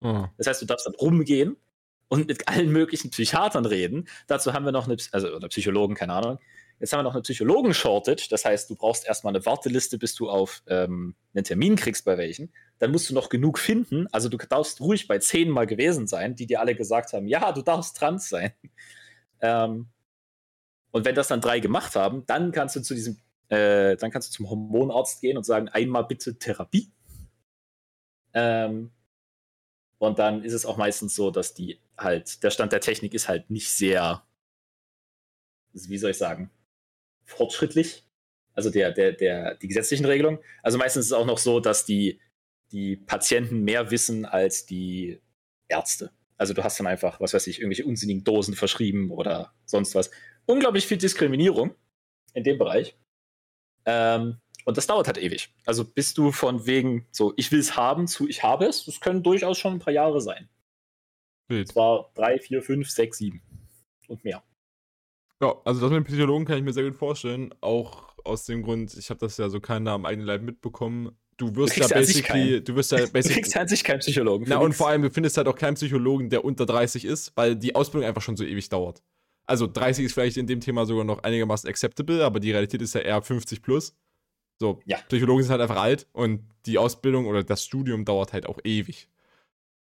[0.00, 0.28] Mhm.
[0.36, 1.56] Das heißt, du darfst dann rumgehen
[2.08, 4.08] und mit allen möglichen Psychiatern reden.
[4.26, 6.38] Dazu haben wir noch eine, also oder Psychologen, keine Ahnung.
[6.80, 8.26] Jetzt haben wir noch eine Psychologen-Shortage.
[8.28, 12.18] Das heißt, du brauchst erstmal eine Warteliste, bis du auf ähm, einen Termin kriegst bei
[12.18, 12.52] welchen.
[12.78, 14.08] Dann musst du noch genug finden.
[14.10, 17.52] Also du darfst ruhig bei zehn mal gewesen sein, die dir alle gesagt haben, ja,
[17.52, 18.52] du darfst trans sein.
[19.40, 19.86] Ähm,
[20.90, 23.18] und wenn das dann drei gemacht haben, dann kannst du zu diesem,
[23.48, 26.90] äh, dann kannst du zum Hormonarzt gehen und sagen, einmal bitte Therapie.
[28.32, 28.90] Ähm,
[29.98, 33.28] und dann ist es auch meistens so, dass die halt, der Stand der Technik ist
[33.28, 34.24] halt nicht sehr,
[35.72, 36.50] wie soll ich sagen,
[37.24, 38.04] fortschrittlich.
[38.54, 40.40] Also der, der, der, die gesetzlichen Regelungen.
[40.62, 42.20] Also meistens ist es auch noch so, dass die,
[42.72, 45.20] die Patienten mehr wissen als die
[45.68, 46.10] Ärzte.
[46.36, 50.10] Also du hast dann einfach, was weiß ich, irgendwelche unsinnigen Dosen verschrieben oder sonst was.
[50.48, 51.74] Unglaublich viel Diskriminierung
[52.32, 52.96] in dem Bereich.
[53.84, 55.54] Ähm, und das dauert halt ewig.
[55.66, 59.00] Also bist du von wegen so, ich will es haben, zu ich habe es, das
[59.00, 60.48] können durchaus schon ein paar Jahre sein.
[61.48, 61.68] Bild.
[61.68, 63.42] Zwar drei, vier, fünf, sechs, sieben
[64.08, 64.42] und mehr.
[65.42, 67.54] Ja, also das mit dem Psychologen kann ich mir sehr gut vorstellen.
[67.60, 71.14] Auch aus dem Grund, ich habe das ja so keiner am eigenen Leib mitbekommen.
[71.36, 73.22] Du wirst du ja basically, du wirst ja basically.
[73.22, 74.46] Du kriegst an sich keinen Psychologen.
[74.48, 77.54] Na, und vor allem, du findest halt auch keinen Psychologen, der unter 30 ist, weil
[77.54, 79.02] die Ausbildung einfach schon so ewig dauert.
[79.48, 82.94] Also 30 ist vielleicht in dem Thema sogar noch einigermaßen acceptable, aber die Realität ist
[82.94, 83.96] ja eher 50 plus.
[84.60, 84.98] So, ja.
[85.08, 89.08] Psychologen sind halt einfach alt und die Ausbildung oder das Studium dauert halt auch ewig.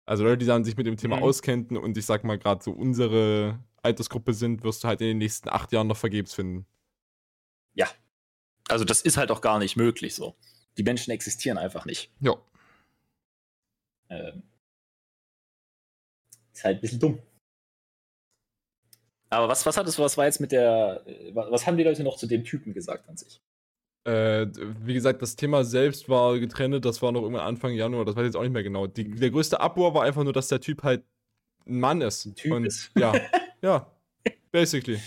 [0.07, 1.25] Also Leute, die dann sich mit dem Thema mhm.
[1.25, 5.19] auskennen und ich sag mal gerade so unsere Altersgruppe sind, wirst du halt in den
[5.19, 6.65] nächsten acht Jahren noch vergebens finden.
[7.75, 7.89] Ja.
[8.69, 10.37] Also das ist halt auch gar nicht möglich so.
[10.77, 12.13] Die Menschen existieren einfach nicht.
[12.21, 12.37] Ja.
[14.11, 14.45] Ähm,
[16.53, 17.19] ist halt ein bisschen dumm.
[19.31, 22.03] Aber was, was hat es, was war jetzt mit der, äh, was haben die Leute
[22.03, 23.41] noch zu dem Typen gesagt an sich?
[24.05, 24.47] Äh,
[24.83, 28.23] wie gesagt, das Thema selbst war getrennt, das war noch irgendwann Anfang Januar, das weiß
[28.23, 28.87] ich jetzt auch nicht mehr genau.
[28.87, 31.05] Die, der größte Abruhr war einfach nur, dass der Typ halt
[31.67, 32.25] ein Mann ist.
[32.27, 32.91] Ein Typ und, ist.
[32.99, 33.13] Ja,
[33.63, 33.87] ja,
[34.51, 34.99] basically.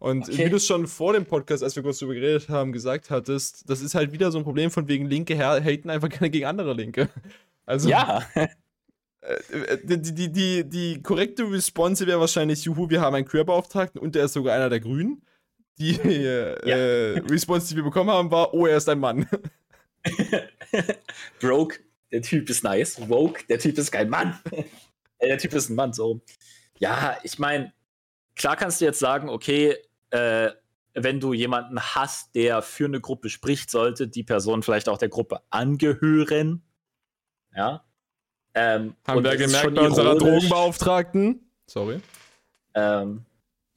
[0.00, 0.46] Und Okay.
[0.46, 3.68] wie du es schon vor dem Podcast, als wir kurz darüber geredet haben, gesagt hattest,
[3.68, 6.46] das ist halt wieder so ein Problem von wegen Linke her haten einfach gerne gegen
[6.46, 7.10] andere Linke.
[7.66, 8.24] Also, Ja,
[9.82, 14.24] die, die, die, die korrekte Response wäre wahrscheinlich, juhu, wir haben einen Queerbeauftragten und der
[14.24, 15.22] ist sogar einer der Grünen.
[15.78, 19.28] Die äh, äh, Response, die wir bekommen haben, war, oh, er ist ein Mann.
[21.40, 23.08] Broke, der Typ ist nice.
[23.08, 24.38] Woke, der Typ ist kein Mann.
[25.20, 26.20] Äh, der Typ ist ein Mann, so.
[26.78, 27.72] Ja, ich meine,
[28.36, 29.76] klar kannst du jetzt sagen, okay,
[30.10, 30.52] äh,
[30.94, 35.08] wenn du jemanden hast, der für eine Gruppe spricht, sollte die Person vielleicht auch der
[35.08, 36.62] Gruppe angehören.
[37.52, 37.84] Ja.
[38.58, 40.16] Ähm, Haben wir gemerkt bei unserer.
[40.16, 41.48] Drogenbeauftragten.
[41.66, 42.00] Sorry.
[42.74, 43.24] Ähm,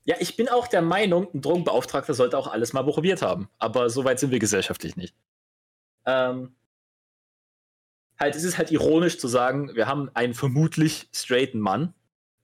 [0.05, 3.47] ja, ich bin auch der Meinung, ein Drogenbeauftragter sollte auch alles mal probiert haben.
[3.59, 5.15] Aber so weit sind wir gesellschaftlich nicht.
[6.07, 6.55] Ähm,
[8.19, 11.93] halt, es ist halt ironisch zu sagen, wir haben einen vermutlich straighten Mann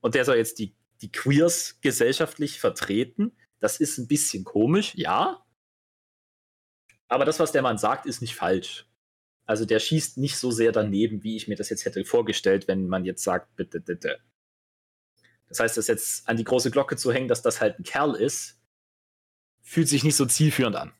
[0.01, 3.35] und der soll jetzt die, die Queers gesellschaftlich vertreten.
[3.59, 5.43] Das ist ein bisschen komisch, ja.
[7.07, 8.87] Aber das, was der Mann sagt, ist nicht falsch.
[9.47, 12.87] Also der schießt nicht so sehr daneben, wie ich mir das jetzt hätte vorgestellt, wenn
[12.87, 14.19] man jetzt sagt, bitte, bitte.
[15.47, 18.13] Das heißt, das jetzt an die große Glocke zu hängen, dass das halt ein Kerl
[18.15, 18.59] ist,
[19.61, 20.93] fühlt sich nicht so zielführend an.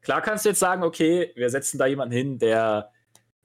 [0.00, 2.92] Klar kannst du jetzt sagen, okay, wir setzen da jemanden hin, der,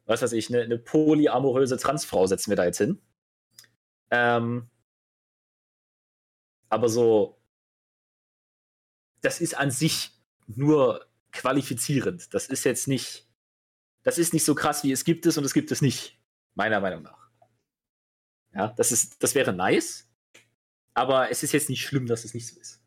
[0.06, 3.00] was weiß ich, eine, eine polyamoröse Transfrau setzen wir da jetzt hin.
[4.10, 4.68] Ähm,
[6.70, 7.40] aber so,
[9.22, 10.12] das ist an sich
[10.48, 12.34] nur qualifizierend.
[12.34, 13.29] Das ist jetzt nicht,
[14.04, 16.20] das ist nicht so krass wie es gibt es und es gibt es nicht,
[16.56, 17.30] meiner Meinung nach.
[18.54, 20.10] Ja, das ist, das wäre nice,
[20.94, 22.82] aber es ist jetzt nicht schlimm, dass es nicht so ist.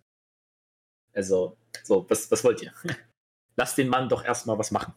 [1.14, 2.72] Also, so, was, was wollt ihr?
[3.56, 4.94] Lass den Mann doch erstmal was machen.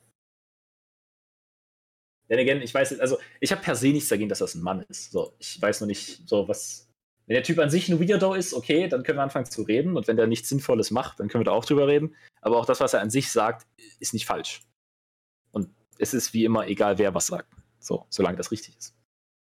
[2.30, 4.82] Denn again, ich weiß, also ich habe per se nichts dagegen, dass das ein Mann
[4.90, 5.12] ist.
[5.12, 6.90] So, ich weiß nur nicht, so was.
[7.28, 9.98] Wenn der Typ an sich ein Weirdo ist, okay, dann können wir anfangen zu reden.
[9.98, 12.16] Und wenn der nichts Sinnvolles macht, dann können wir da auch drüber reden.
[12.42, 13.66] Aber auch das, was er an sich sagt,
[14.00, 14.62] ist nicht falsch.
[16.00, 17.50] Es ist wie immer egal, wer was sagt.
[17.80, 18.96] So, solange das richtig ist.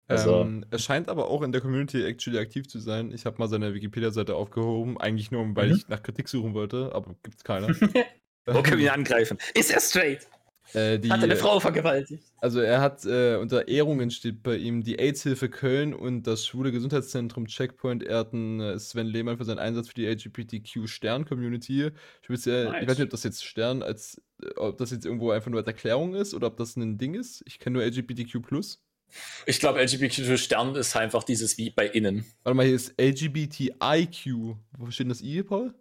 [0.06, 3.10] Also- ähm, er scheint aber auch in der Community actually aktiv zu sein.
[3.12, 5.76] Ich habe mal seine Wikipedia-Seite aufgehoben, eigentlich nur, weil Mhm.
[5.76, 7.68] ich nach Kritik suchen wollte, aber gibt's keine.
[8.46, 9.38] Wo können wir ihn angreifen?
[9.54, 10.28] Ist er straight?
[10.72, 12.24] Äh, die, Hat eine Frau vergewaltigt?
[12.38, 16.72] Also er hat äh, unter Ehrungen steht bei ihm die AIDS-Hilfe Köln und das schwule
[16.72, 21.90] Gesundheitszentrum Checkpoint ehrten äh, Sven Lehmann für seinen Einsatz für die LGBTQ-Stern-Community.
[22.22, 22.88] Speziell, ich Nice.
[22.88, 25.66] weiß nicht, ob das jetzt Stern als, äh, ob das jetzt irgendwo einfach nur als
[25.66, 27.42] Erklärung ist oder ob das ein Ding ist.
[27.46, 28.38] Ich kenne nur LGBTQ+.
[29.46, 32.24] Ich glaube, LGBTQ Stern ist einfach dieses wie bei innen.
[32.42, 34.56] Warte mal, hier ist LGBTIQ.
[34.78, 35.74] Wo steht denn das I, Paul?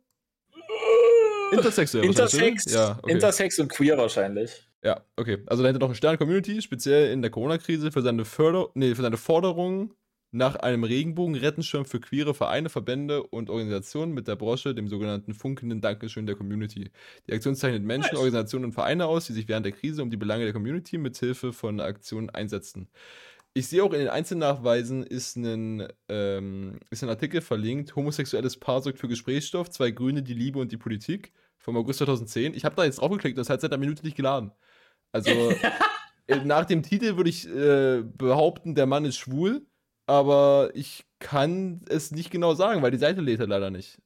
[1.51, 2.03] Intersexuell.
[2.07, 2.75] wahrscheinlich, Intersex, oder?
[2.75, 3.11] Ja, okay.
[3.11, 4.67] Intersex und queer wahrscheinlich.
[4.83, 5.39] Ja, okay.
[5.45, 9.17] Also dahinter noch eine Stern-Community, speziell in der Corona-Krise für seine Förder nee, für seine
[9.17, 9.93] Forderung
[10.33, 15.79] nach einem Regenbogen-Rettenschirm für queere Vereine, Verbände und Organisationen mit der Brosche, dem sogenannten funkenden
[15.79, 16.91] Dankeschön der Community.
[17.27, 18.17] Die Aktion zeichnet Menschen, Nice.
[18.17, 21.15] Organisationen und Vereine aus, die sich während der Krise um die Belange der Community mit
[21.17, 22.89] Hilfe von Aktionen einsetzen.
[23.53, 28.81] Ich sehe auch in den Einzelnachweisen ist ein, ähm, ist ein Artikel verlinkt, homosexuelles Paar
[28.81, 32.55] sorgt für Gesprächsstoff, zwei Grüne, die Liebe und die Politik, vom August 2010.
[32.55, 34.51] Ich habe da jetzt draufgeklickt das hat seit einer Minute nicht geladen.
[35.13, 35.29] Also
[36.27, 39.65] äh, nach dem Titel würde ich äh, behaupten, der Mann ist schwul,
[40.07, 44.01] aber ich kann es nicht genau sagen, weil die Seite lädt er leider nicht.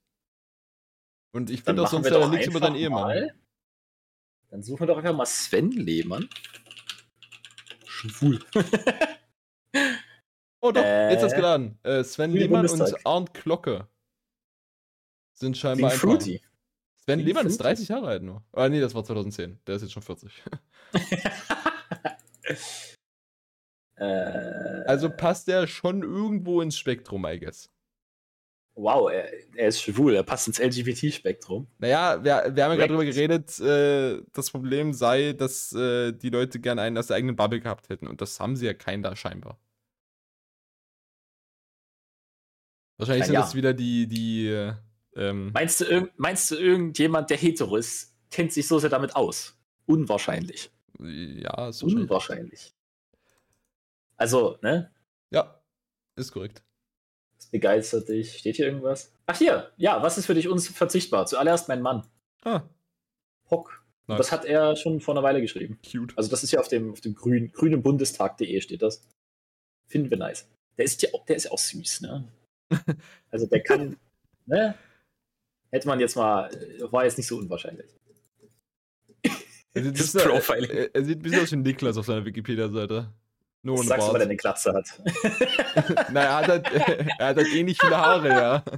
[1.33, 3.01] Und ich finde auch sonst leider nichts über seinen Ehemann.
[3.01, 3.35] mal.
[4.49, 6.29] Dann suchen wir doch einfach mal Sven Lehmann.
[7.85, 8.39] Schwul.
[10.59, 11.77] Oh doch, jetzt hat's Äh, geladen.
[11.83, 12.97] Äh, Sven Lehmann Bundestag.
[12.99, 13.87] und Arndt Glocke
[15.35, 16.09] sind scheinbar ein Paar.
[16.09, 16.41] fruity.
[17.07, 17.75] Sven Lehmann ist fruity.
[17.75, 18.43] 30 Jahre alt nur.
[18.51, 19.59] Ah nee, das war 2010.
[19.65, 20.43] Der ist jetzt schon 40.
[23.95, 24.03] äh,
[24.85, 27.69] Also passt der schon irgendwo ins Spektrum, I guess.
[28.75, 31.67] wow, er, er ist schwul, er passt ins LGBT-Spektrum.
[31.79, 36.29] Naja, wir, wir haben ja gerade drüber geredet, äh, das Problem sei, dass äh, die
[36.29, 38.07] Leute gerne einen aus der eigenen Bubble gehabt hätten.
[38.07, 39.57] Und das haben sie ja keinen da scheinbar.
[42.97, 43.41] Wahrscheinlich Na sind ja.
[43.41, 44.73] das wieder die, die, äh,
[45.17, 49.57] ähm, Meinst du, meinst du, irgendjemand, der hetero ist, kennt sich so sehr damit aus?
[49.85, 50.71] Unwahrscheinlich.
[50.99, 51.95] ja, ist wahrscheinlich.
[52.03, 52.73] Unwahrscheinlich.
[54.15, 54.91] Also, ne?
[55.31, 55.61] Ja,
[56.15, 56.63] ist korrekt.
[57.37, 58.37] Was begeistert dich?
[58.37, 59.13] Steht hier irgendwas?
[59.27, 61.25] Ach hier, ja, was ist für dich unverzichtbar?
[61.27, 62.07] Zuallererst mein Mann.
[62.43, 62.63] Ah,
[63.47, 63.83] Pock.
[64.07, 64.17] Nice.
[64.17, 65.79] Das hat er schon vor einer Weile geschrieben.
[65.83, 66.17] Cute.
[66.17, 69.05] Also das ist ja auf dem, auf dem grün, grünen Bundestag.de steht das.
[69.89, 70.47] Finden wir nice.
[70.77, 72.27] Der ist ja auch, der ist ja auch süß, ne?
[73.31, 73.97] also der kann,
[74.45, 74.75] ne?
[75.71, 76.49] Hätte man jetzt mal,
[76.91, 77.87] war jetzt nicht so unwahrscheinlich.
[79.73, 80.69] Er sieht, das Profiling.
[80.71, 83.13] Er, er sieht ein bisschen aus wie Niklas auf seiner Wikipedia-Seite.
[83.61, 84.09] Nur ohne Sagst Bart.
[84.09, 85.01] du, weil er eine Glatze hat.
[86.11, 86.71] naja, er hat, halt,
[87.19, 88.63] er hat halt eh nicht viele Haare, ja.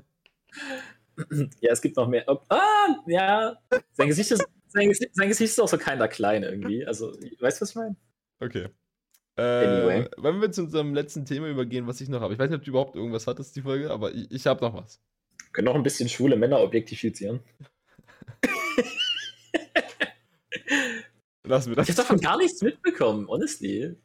[1.60, 2.24] Ja, es gibt noch mehr.
[2.48, 3.58] Ah, ja.
[3.92, 6.86] Sein Gesicht ist, sein Gesicht, sein Gesicht ist auch so keiner klein irgendwie.
[6.86, 7.12] Also,
[7.42, 7.98] weißt du, was ich meine?
[8.40, 8.70] Okay.
[9.36, 10.10] Äh, anyway.
[10.16, 12.34] Wollen wir zu unserem letzten Thema übergehen, was ich noch habe?
[12.34, 14.74] Ich weiß nicht, ob du überhaupt irgendwas hattest, die Folge, aber ich, ich habe noch
[14.74, 15.02] was.
[15.52, 17.42] Können noch ein bisschen schwule Männer objektifizieren.
[21.44, 21.90] Lassen wir das.
[21.90, 23.96] Ich habe davon gar nichts mitbekommen, honestly.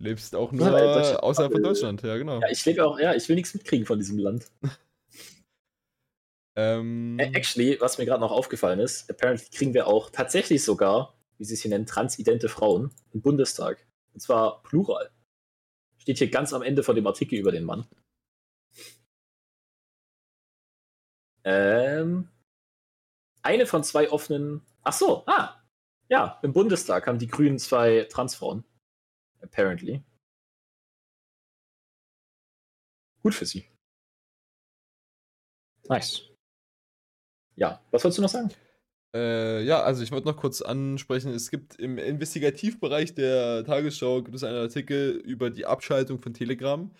[0.00, 2.40] Lebst auch nur ja, außerhalb von Deutschland, ja, genau.
[2.40, 4.46] Ja, ich lebe auch, ja, ich will nichts mitkriegen von diesem Land.
[6.56, 11.44] ähm, Actually, was mir gerade noch aufgefallen ist, apparently kriegen wir auch tatsächlich sogar, wie
[11.44, 13.84] sie es hier nennen, transidente Frauen im Bundestag.
[14.14, 15.10] Und zwar plural.
[15.98, 17.86] Steht hier ganz am Ende von dem Artikel über den Mann.
[21.50, 22.28] Ähm,
[23.42, 24.60] eine von zwei offenen.
[24.82, 25.58] Ach so, ah,
[26.10, 28.64] ja, im Bundestag haben die Grünen zwei Transfrauen.
[29.40, 30.04] Apparently.
[33.22, 33.66] Gut für sie.
[35.88, 36.28] Nice.
[37.56, 38.50] Ja, was wolltest du noch sagen?
[39.14, 44.36] Äh, ja, also ich wollte noch kurz ansprechen, es gibt im Investigativbereich der Tagesschau gibt
[44.36, 46.90] es einen Artikel über die Abschaltung von Telegram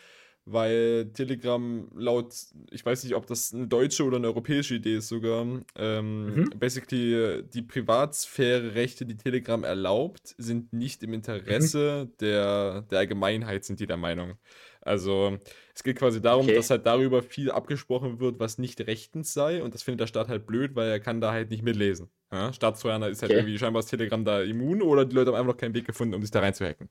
[0.52, 2.34] weil Telegram laut,
[2.70, 5.46] ich weiß nicht, ob das eine deutsche oder eine europäische Idee ist sogar,
[5.76, 6.50] ähm, mhm.
[6.58, 12.16] basically die Privatsphäre-Rechte, die Telegram erlaubt, sind nicht im Interesse mhm.
[12.20, 14.34] der, der Allgemeinheit, sind die der Meinung.
[14.80, 15.38] Also
[15.74, 16.54] es geht quasi darum, okay.
[16.54, 20.28] dass halt darüber viel abgesprochen wird, was nicht rechtens sei und das findet der Staat
[20.28, 22.08] halt blöd, weil er kann da halt nicht mitlesen.
[22.32, 22.52] Ja?
[22.52, 23.40] Staatstrojaner ist halt okay.
[23.40, 26.14] irgendwie scheinbar das Telegram da immun oder die Leute haben einfach noch keinen Weg gefunden,
[26.14, 26.88] um sich da reinzuhacken.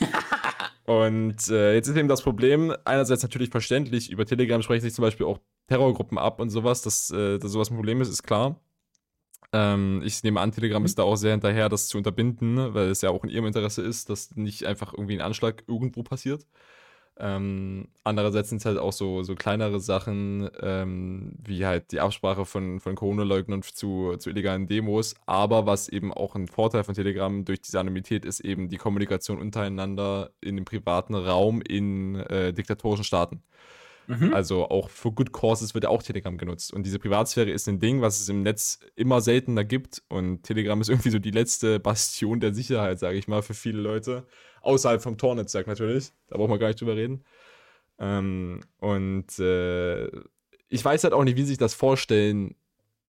[0.84, 5.02] Und äh, jetzt ist eben das Problem, einerseits natürlich verständlich, über Telegram sprechen sich zum
[5.02, 8.60] Beispiel auch Terrorgruppen ab und sowas, dass, äh, dass sowas ein Problem ist, ist klar.
[9.52, 10.86] Ähm, ich nehme an, Telegram mhm.
[10.86, 13.80] ist da auch sehr hinterher, das zu unterbinden, weil es ja auch in ihrem Interesse
[13.82, 16.46] ist, dass nicht einfach irgendwie ein Anschlag irgendwo passiert.
[17.16, 22.44] Ähm, andererseits sind es halt auch so, so kleinere Sachen, ähm, wie halt die Absprache
[22.44, 25.14] von, von Corona-Leugnern zu, zu illegalen Demos.
[25.26, 29.38] Aber was eben auch ein Vorteil von Telegram durch diese Anonymität ist, eben die Kommunikation
[29.38, 33.42] untereinander in dem privaten Raum in äh, diktatorischen Staaten.
[34.06, 34.34] Mhm.
[34.34, 36.72] Also auch für Good Causes wird ja auch Telegram genutzt.
[36.72, 40.02] Und diese Privatsphäre ist ein Ding, was es im Netz immer seltener gibt.
[40.08, 43.80] Und Telegram ist irgendwie so die letzte Bastion der Sicherheit, sage ich mal, für viele
[43.80, 44.26] Leute.
[44.62, 46.12] Außerhalb vom Tor-Netzwerk natürlich.
[46.28, 47.24] Da brauchen wir gar nicht drüber reden.
[47.98, 50.06] Ähm, und äh,
[50.68, 52.56] ich weiß halt auch nicht, wie sie sich das vorstellen,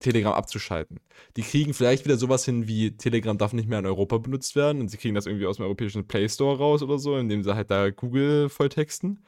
[0.03, 0.99] Telegram abzuschalten.
[1.37, 4.81] Die kriegen vielleicht wieder sowas hin wie Telegram darf nicht mehr in Europa benutzt werden
[4.81, 7.55] und sie kriegen das irgendwie aus dem europäischen Play Store raus oder so, indem sie
[7.55, 9.23] halt da Google volltexten.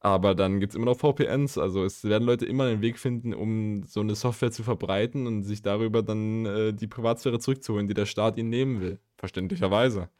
[0.00, 3.34] Aber dann gibt es immer noch VPNs, also es werden Leute immer einen Weg finden,
[3.34, 7.94] um so eine Software zu verbreiten und sich darüber dann äh, die Privatsphäre zurückzuholen, die
[7.94, 8.98] der Staat ihnen nehmen will.
[9.16, 10.10] Verständlicherweise.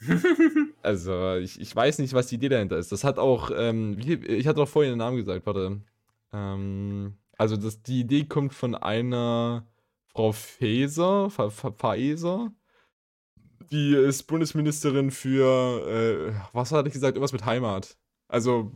[0.82, 2.92] also, ich, ich weiß nicht, was die Idee dahinter ist.
[2.92, 5.80] Das hat auch, ähm, ich hatte auch vorhin den Namen gesagt, warte.
[6.32, 9.66] Ähm, also, das, die Idee kommt von einer
[10.08, 12.52] Frau Faeser, Faeser.
[13.70, 17.96] Die ist Bundesministerin für, äh, was hatte ich gesagt, irgendwas mit Heimat.
[18.28, 18.72] Also,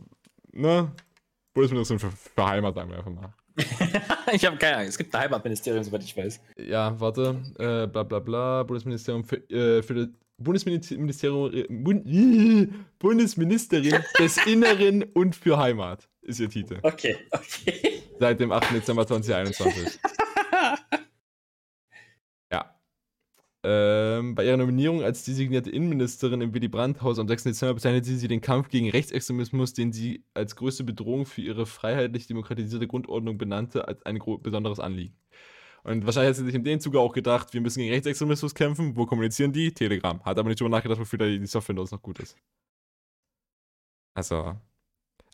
[0.53, 0.91] ne?
[1.53, 3.33] Bundesministerin für, Heimat, sagen wir einfach mal.
[4.33, 4.87] ich habe keine Ahnung.
[4.87, 6.39] Es gibt ein Heimatministerium, soweit ich weiß.
[6.57, 7.41] Ja, warte.
[7.59, 8.63] Äh, bla bla bla.
[8.63, 12.05] Bundesministerium für, äh, für Bundesministerium, äh, Bund,
[12.99, 16.79] Bundesministerin des Inneren und für Heimat ist ihr Titel.
[16.81, 18.03] Okay, okay.
[18.19, 18.73] Seit dem 8.
[18.73, 19.99] Dezember 2021.
[22.51, 22.75] ja.
[23.63, 27.43] Ähm, bei ihrer Nominierung als designierte Innenministerin im Willy Brandt-Haus am 6.
[27.43, 32.25] Dezember bezeichnete sie den Kampf gegen Rechtsextremismus, den sie als größte Bedrohung für ihre freiheitlich
[32.25, 35.15] demokratisierte Grundordnung benannte, als ein besonderes Anliegen.
[35.83, 38.95] Und wahrscheinlich hat sie sich in dem Zuge auch gedacht, wir müssen gegen Rechtsextremismus kämpfen.
[38.95, 39.73] Wo kommunizieren die?
[39.73, 40.23] Telegram.
[40.23, 42.37] Hat aber nicht drüber nachgedacht, wofür die Software uns noch gut ist.
[44.13, 44.55] Also,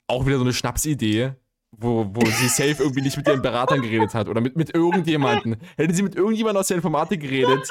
[0.07, 1.33] auch wieder so eine Schnapsidee,
[1.71, 5.57] wo, wo sie safe irgendwie nicht mit ihren Beratern geredet hat oder mit, mit irgendjemandem.
[5.75, 7.69] Hätte sie mit irgendjemandem aus der Informatik geredet,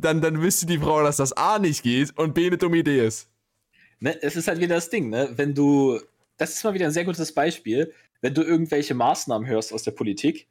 [0.00, 3.06] dann, dann wüsste die Frau, dass das A nicht geht und B eine dumme Idee
[3.06, 3.28] ist.
[3.98, 5.30] Ne, es ist halt wieder das Ding, ne?
[5.36, 6.00] Wenn du,
[6.36, 9.92] das ist mal wieder ein sehr gutes Beispiel, wenn du irgendwelche Maßnahmen hörst aus der
[9.92, 10.48] Politik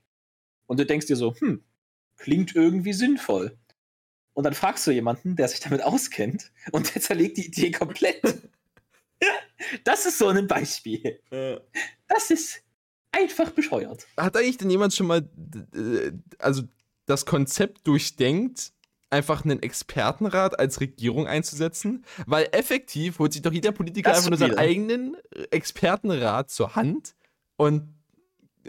[0.66, 1.64] und du denkst dir so, hm,
[2.18, 3.58] klingt irgendwie sinnvoll.
[4.34, 8.22] Und dann fragst du jemanden, der sich damit auskennt, und der zerlegt die Idee komplett.
[9.84, 11.20] das ist so ein Beispiel.
[12.08, 12.62] Das ist
[13.12, 14.06] einfach bescheuert.
[14.18, 15.30] Hat eigentlich denn jemand schon mal
[16.38, 16.64] also
[17.06, 18.74] das Konzept durchdenkt,
[19.10, 24.32] einfach einen Expertenrat als Regierung einzusetzen, weil effektiv holt sich doch jeder Politiker Das einfach
[24.32, 25.16] nur seinen eigenen
[25.51, 27.16] Expertenrat zur Hand
[27.56, 27.93] und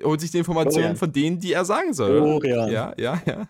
[0.02, 0.96] holt sich die Informationen Florian.
[0.96, 2.20] von denen, die er sagen soll.
[2.20, 2.70] Florian.
[2.70, 3.48] Ja, ja, ja.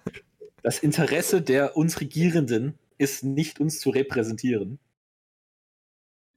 [0.62, 4.78] Das Interesse der uns Regierenden ist nicht uns zu repräsentieren.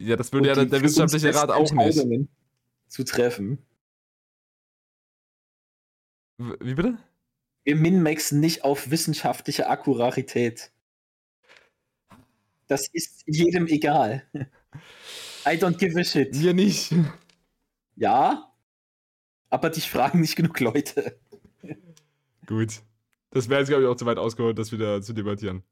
[0.02, 2.28] Ja, das würde ja der, der wissenschaftliche Rat auch nicht.
[2.88, 3.60] Zu treffen.
[6.38, 6.98] Wie bitte?
[7.64, 10.72] Wir minmaxen nicht auf wissenschaftliche Akkurarität.
[12.68, 14.24] Das ist jedem egal.
[15.46, 16.36] I don't give a shit.
[16.36, 16.94] Mir nicht.
[17.96, 18.54] Ja,
[19.50, 21.20] aber dich fragen nicht genug Leute.
[22.46, 22.82] Gut.
[23.32, 25.64] Das wäre jetzt, glaube ich, auch zu weit ausgeholt, das wieder zu debattieren.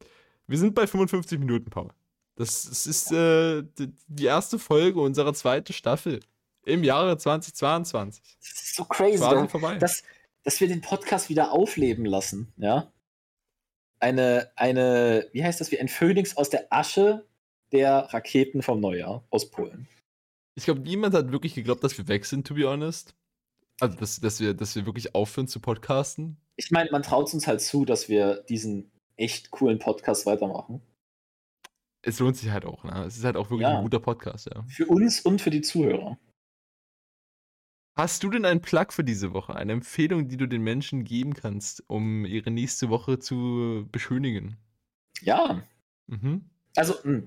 [0.48, 1.90] Wir sind bei 55 Minuten, Paul.
[2.36, 3.64] Das, das ist äh,
[4.08, 6.20] die, erste Folge unserer zweiten Staffel
[6.66, 8.38] im Jahre 2022.
[8.40, 9.78] Das ist so crazy, Quasi vorbei.
[9.78, 10.04] dass,
[10.48, 12.90] dass wir den Podcast wieder aufleben lassen, ja.
[14.00, 17.28] Eine, eine, wie heißt das, wie ein Phönix aus der Asche
[17.74, 19.90] der Raketen vom Neujahr aus Polen.
[20.56, 23.14] Ich glaube, niemand hat wirklich geglaubt, dass wir weg sind, to be honest.
[23.82, 26.38] Also, dass, dass, wir, dass wir wirklich aufhören zu podcasten.
[26.56, 30.82] Ich meine, man traut uns halt zu, dass wir diesen echt coolen Podcast weitermachen.
[32.04, 33.04] Es lohnt sich halt auch, ne?
[33.06, 33.80] Es ist halt auch wirklich Ja.
[33.80, 34.64] ein guter Podcast, ja.
[34.70, 36.18] Für uns und für die Zuhörer.
[37.98, 39.56] Hast du denn einen Plug für diese Woche?
[39.56, 44.56] Eine Empfehlung, die du den Menschen geben kannst, um ihre nächste Woche zu beschönigen?
[45.22, 45.64] Ja,
[46.10, 46.46] Mhm.
[46.76, 47.24] also mh,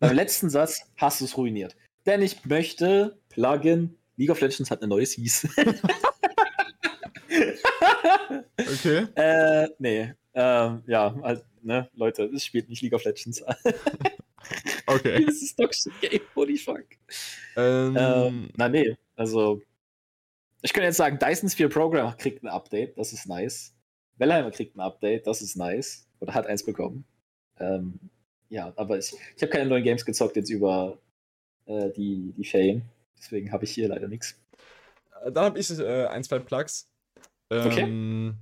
[0.00, 1.76] beim letzten Satz hast du es ruiniert.
[2.04, 5.50] Denn ich möchte pluggen, League of Legends hat eine neue Season.
[8.58, 9.06] Okay.
[9.14, 10.12] äh, nee.
[10.34, 13.42] Ähm, ja, also, ne, Leute, es spielt nicht League of Legends.
[14.86, 15.24] Okay.
[15.24, 16.84] das ist Toxic Game, holy fuck.
[17.56, 19.62] Ähm, Ähm, na nee, also
[20.62, 23.74] ich könnte jetzt sagen, Dyson Sphere Program kriegt ein Update, das ist nice.
[24.16, 26.06] Wellheimer kriegt ein Update, das ist nice.
[26.20, 27.04] Oder hat eins bekommen.
[27.58, 27.98] Ähm,
[28.48, 30.98] ja, aber ich, ich habe keine neuen Games gezockt jetzt über
[31.66, 32.82] äh, die, die Ferien.
[33.16, 34.36] Deswegen habe ich hier leider nichts.
[35.24, 36.90] Dann habe ich äh, ein, zwei Plugs.
[37.50, 37.82] Okay.
[37.82, 38.36] Ähm,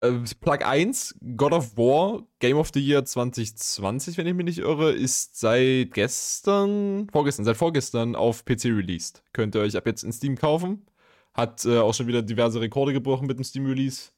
[0.00, 4.58] äh, Plug 1, God of War, Game of the Year 2020, wenn ich mich nicht
[4.58, 9.22] irre, ist seit gestern, vorgestern, seit vorgestern auf PC released.
[9.32, 10.86] Könnt ihr euch ab jetzt in Steam kaufen.
[11.34, 14.12] Hat äh, auch schon wieder diverse Rekorde gebrochen mit dem Steam-Release.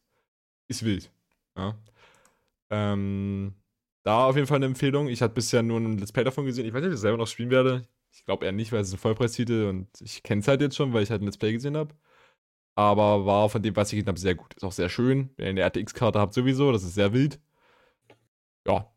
[0.69, 1.11] Ist wild.
[1.57, 1.75] Ja.
[2.71, 3.55] Ähm,
[4.03, 5.09] da auf jeden Fall eine Empfehlung.
[5.09, 6.67] Ich hatte bisher nur ein Let's Play davon gesehen.
[6.67, 7.89] Ich weiß nicht, ob ich selber noch spielen werde.
[8.13, 10.77] Ich glaube eher nicht, weil es ist ein Vollpreistitel und ich kenne es halt jetzt
[10.77, 11.95] schon, weil ich halt ein Let's Play gesehen habe.
[12.77, 14.55] Aber war von dem, was ich gesehen habe, sehr gut.
[14.55, 15.31] Ist auch sehr schön.
[15.37, 16.73] Wenn ihr eine RTX-Karte habt, sowieso.
[16.73, 17.41] Das ist sehr wild.
[18.67, 18.91] Ja.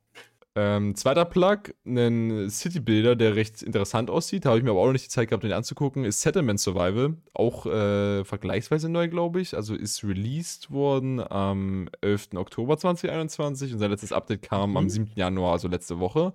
[0.55, 4.45] Ähm, zweiter Plug, ein City-Builder, der recht interessant aussieht.
[4.45, 6.03] Da habe ich mir aber auch noch nicht die Zeit gehabt, den anzugucken.
[6.03, 7.17] Ist Settlement Survival.
[7.33, 9.55] Auch äh, vergleichsweise neu, glaube ich.
[9.55, 12.29] Also ist released worden am 11.
[12.35, 14.89] Oktober 2021 und sein letztes Update kam am Mhm.
[14.89, 15.11] 7.
[15.15, 16.33] Januar, also letzte Woche.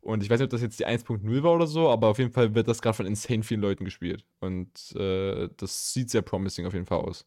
[0.00, 2.30] Und ich weiß nicht, ob das jetzt die 1.0 war oder so, aber auf jeden
[2.30, 4.24] Fall wird das gerade von insane vielen Leuten gespielt.
[4.38, 7.26] Und äh, das sieht sehr promising auf jeden Fall aus.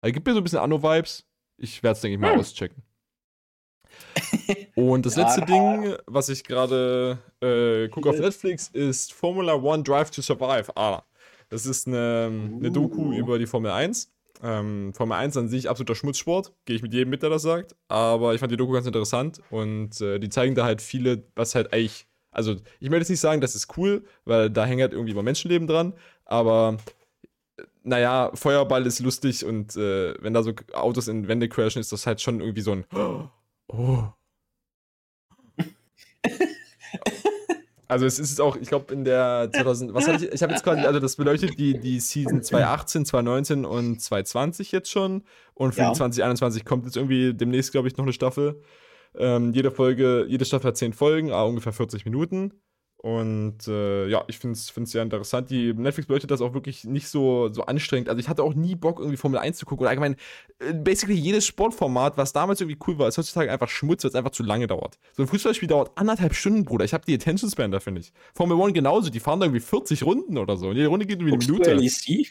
[0.00, 1.26] Also, gibt mir so ein bisschen Anno-Vibes.
[1.56, 2.38] Ich werde es, denke ich, mal Hm.
[2.40, 2.82] auschecken.
[4.74, 10.10] Und das letzte Ding, was ich gerade äh, gucke auf Netflix, ist Formula One Drive
[10.10, 10.76] to Survive.
[10.76, 11.02] Ah,
[11.48, 13.12] das ist eine, eine Doku Uh.
[13.12, 14.10] über die Formel 1.
[14.42, 17.76] Ähm, Formel 1 an sich absoluter Schmutzsport, gehe ich mit jedem mit, der das sagt.
[17.88, 21.54] Aber ich fand die Doku ganz interessant und äh, die zeigen da halt viele, was
[21.54, 22.06] halt eigentlich.
[22.32, 25.24] Also, ich möchte jetzt nicht sagen, das ist cool, weil da hängt halt irgendwie immer
[25.24, 26.78] Menschenleben dran, aber
[27.58, 31.92] äh, naja, Feuerball ist lustig und äh, wenn da so Autos in Wände crashen, ist
[31.92, 32.84] das halt schon irgendwie so ein
[33.72, 34.04] Oh.
[37.88, 40.62] Also es ist auch, ich glaube in der 2000, was hatte ich, ich habe jetzt
[40.62, 45.80] quasi, also das beleuchtet die, die Season 2018, 2019 und 2020 jetzt schon und für
[45.80, 45.90] Ja.
[45.90, 48.62] die 2021 kommt jetzt irgendwie demnächst, glaube ich, noch eine Staffel.
[49.16, 52.52] Ähm, jede Folge, jede Staffel hat 10 Folgen, ah, ungefähr 40 Minuten
[53.02, 55.48] und äh, ja, ich finde es sehr interessant.
[55.48, 58.10] Die Netflix beleuchtet das auch wirklich nicht so, so anstrengend.
[58.10, 59.84] Also ich hatte auch nie Bock, irgendwie Formel 1 zu gucken.
[59.84, 60.16] Oder allgemein,
[60.58, 64.14] äh, basically jedes Sportformat, was damals irgendwie cool war, ist heutzutage einfach Schmutz, weil es
[64.14, 64.98] einfach zu lange dauert.
[65.16, 66.84] So ein Fußballspiel dauert anderthalb Stunden, Bruder.
[66.84, 68.12] Ich habe die Attention Span da, finde ich.
[68.34, 70.68] Formel 1 genauso, die fahren da irgendwie 40 Runden oder so.
[70.68, 71.72] Und jede Runde geht irgendwie eine du Minute.
[71.72, 72.26] LEC?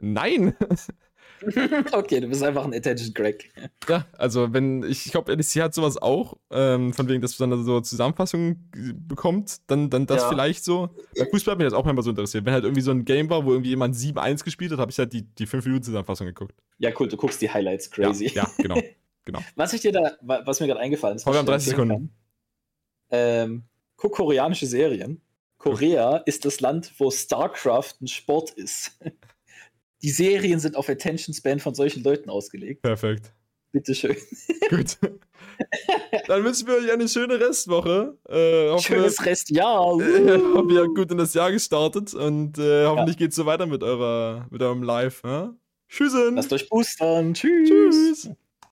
[0.00, 0.56] Nein.
[1.92, 3.48] okay, du bist einfach ein Attention Crack.
[3.88, 7.50] ja, also wenn, ich, ich glaube, LEC hat sowas auch, ähm, von wegen, dass man
[7.50, 8.70] dann so Zusammenfassungen
[9.06, 10.28] bekommt, dann, dann das Ja.
[10.28, 10.90] vielleicht so.
[11.16, 12.44] Bei Fußball hat mich das auch manchmal so interessiert.
[12.44, 14.98] Wenn halt irgendwie so ein Game war, wo irgendwie jemand 7-1 gespielt hat, habe ich
[14.98, 16.54] halt die, die 5-Minuten-Zusammenfassung geguckt.
[16.78, 18.26] Ja, cool, du guckst die Highlights crazy.
[18.34, 18.80] Ja, ja genau.
[19.56, 21.78] Was ich dir da, wa- was mir gerade eingefallen ist, wir haben ich 30 dir
[21.82, 22.10] empfehlen kann,
[23.10, 23.62] Ähm,
[23.96, 25.20] guck koreanische Serien.
[25.58, 28.98] Korea ist das Land, wo StarCraft ein Sport ist.
[30.02, 32.82] Die Serien sind auf Attention Span von solchen Leuten ausgelegt.
[32.82, 33.32] Perfekt.
[33.72, 34.16] Bitteschön.
[34.70, 34.98] Gut.
[36.26, 38.16] Dann wünschen wir euch eine schöne Restwoche.
[38.28, 40.00] Äh, Schönes Restjahr.
[40.00, 43.46] äh, hoffe, ihr habt gut in das Jahr gestartet und äh, hoffentlich geht es so
[43.46, 45.22] weiter mit, eurer, mit eurem Live.
[45.24, 45.54] Ja?
[45.88, 46.36] Tschüssen.
[46.36, 47.34] Lasst euch boostern.
[47.34, 47.68] Tschüss.
[47.68, 48.30] Tschüss.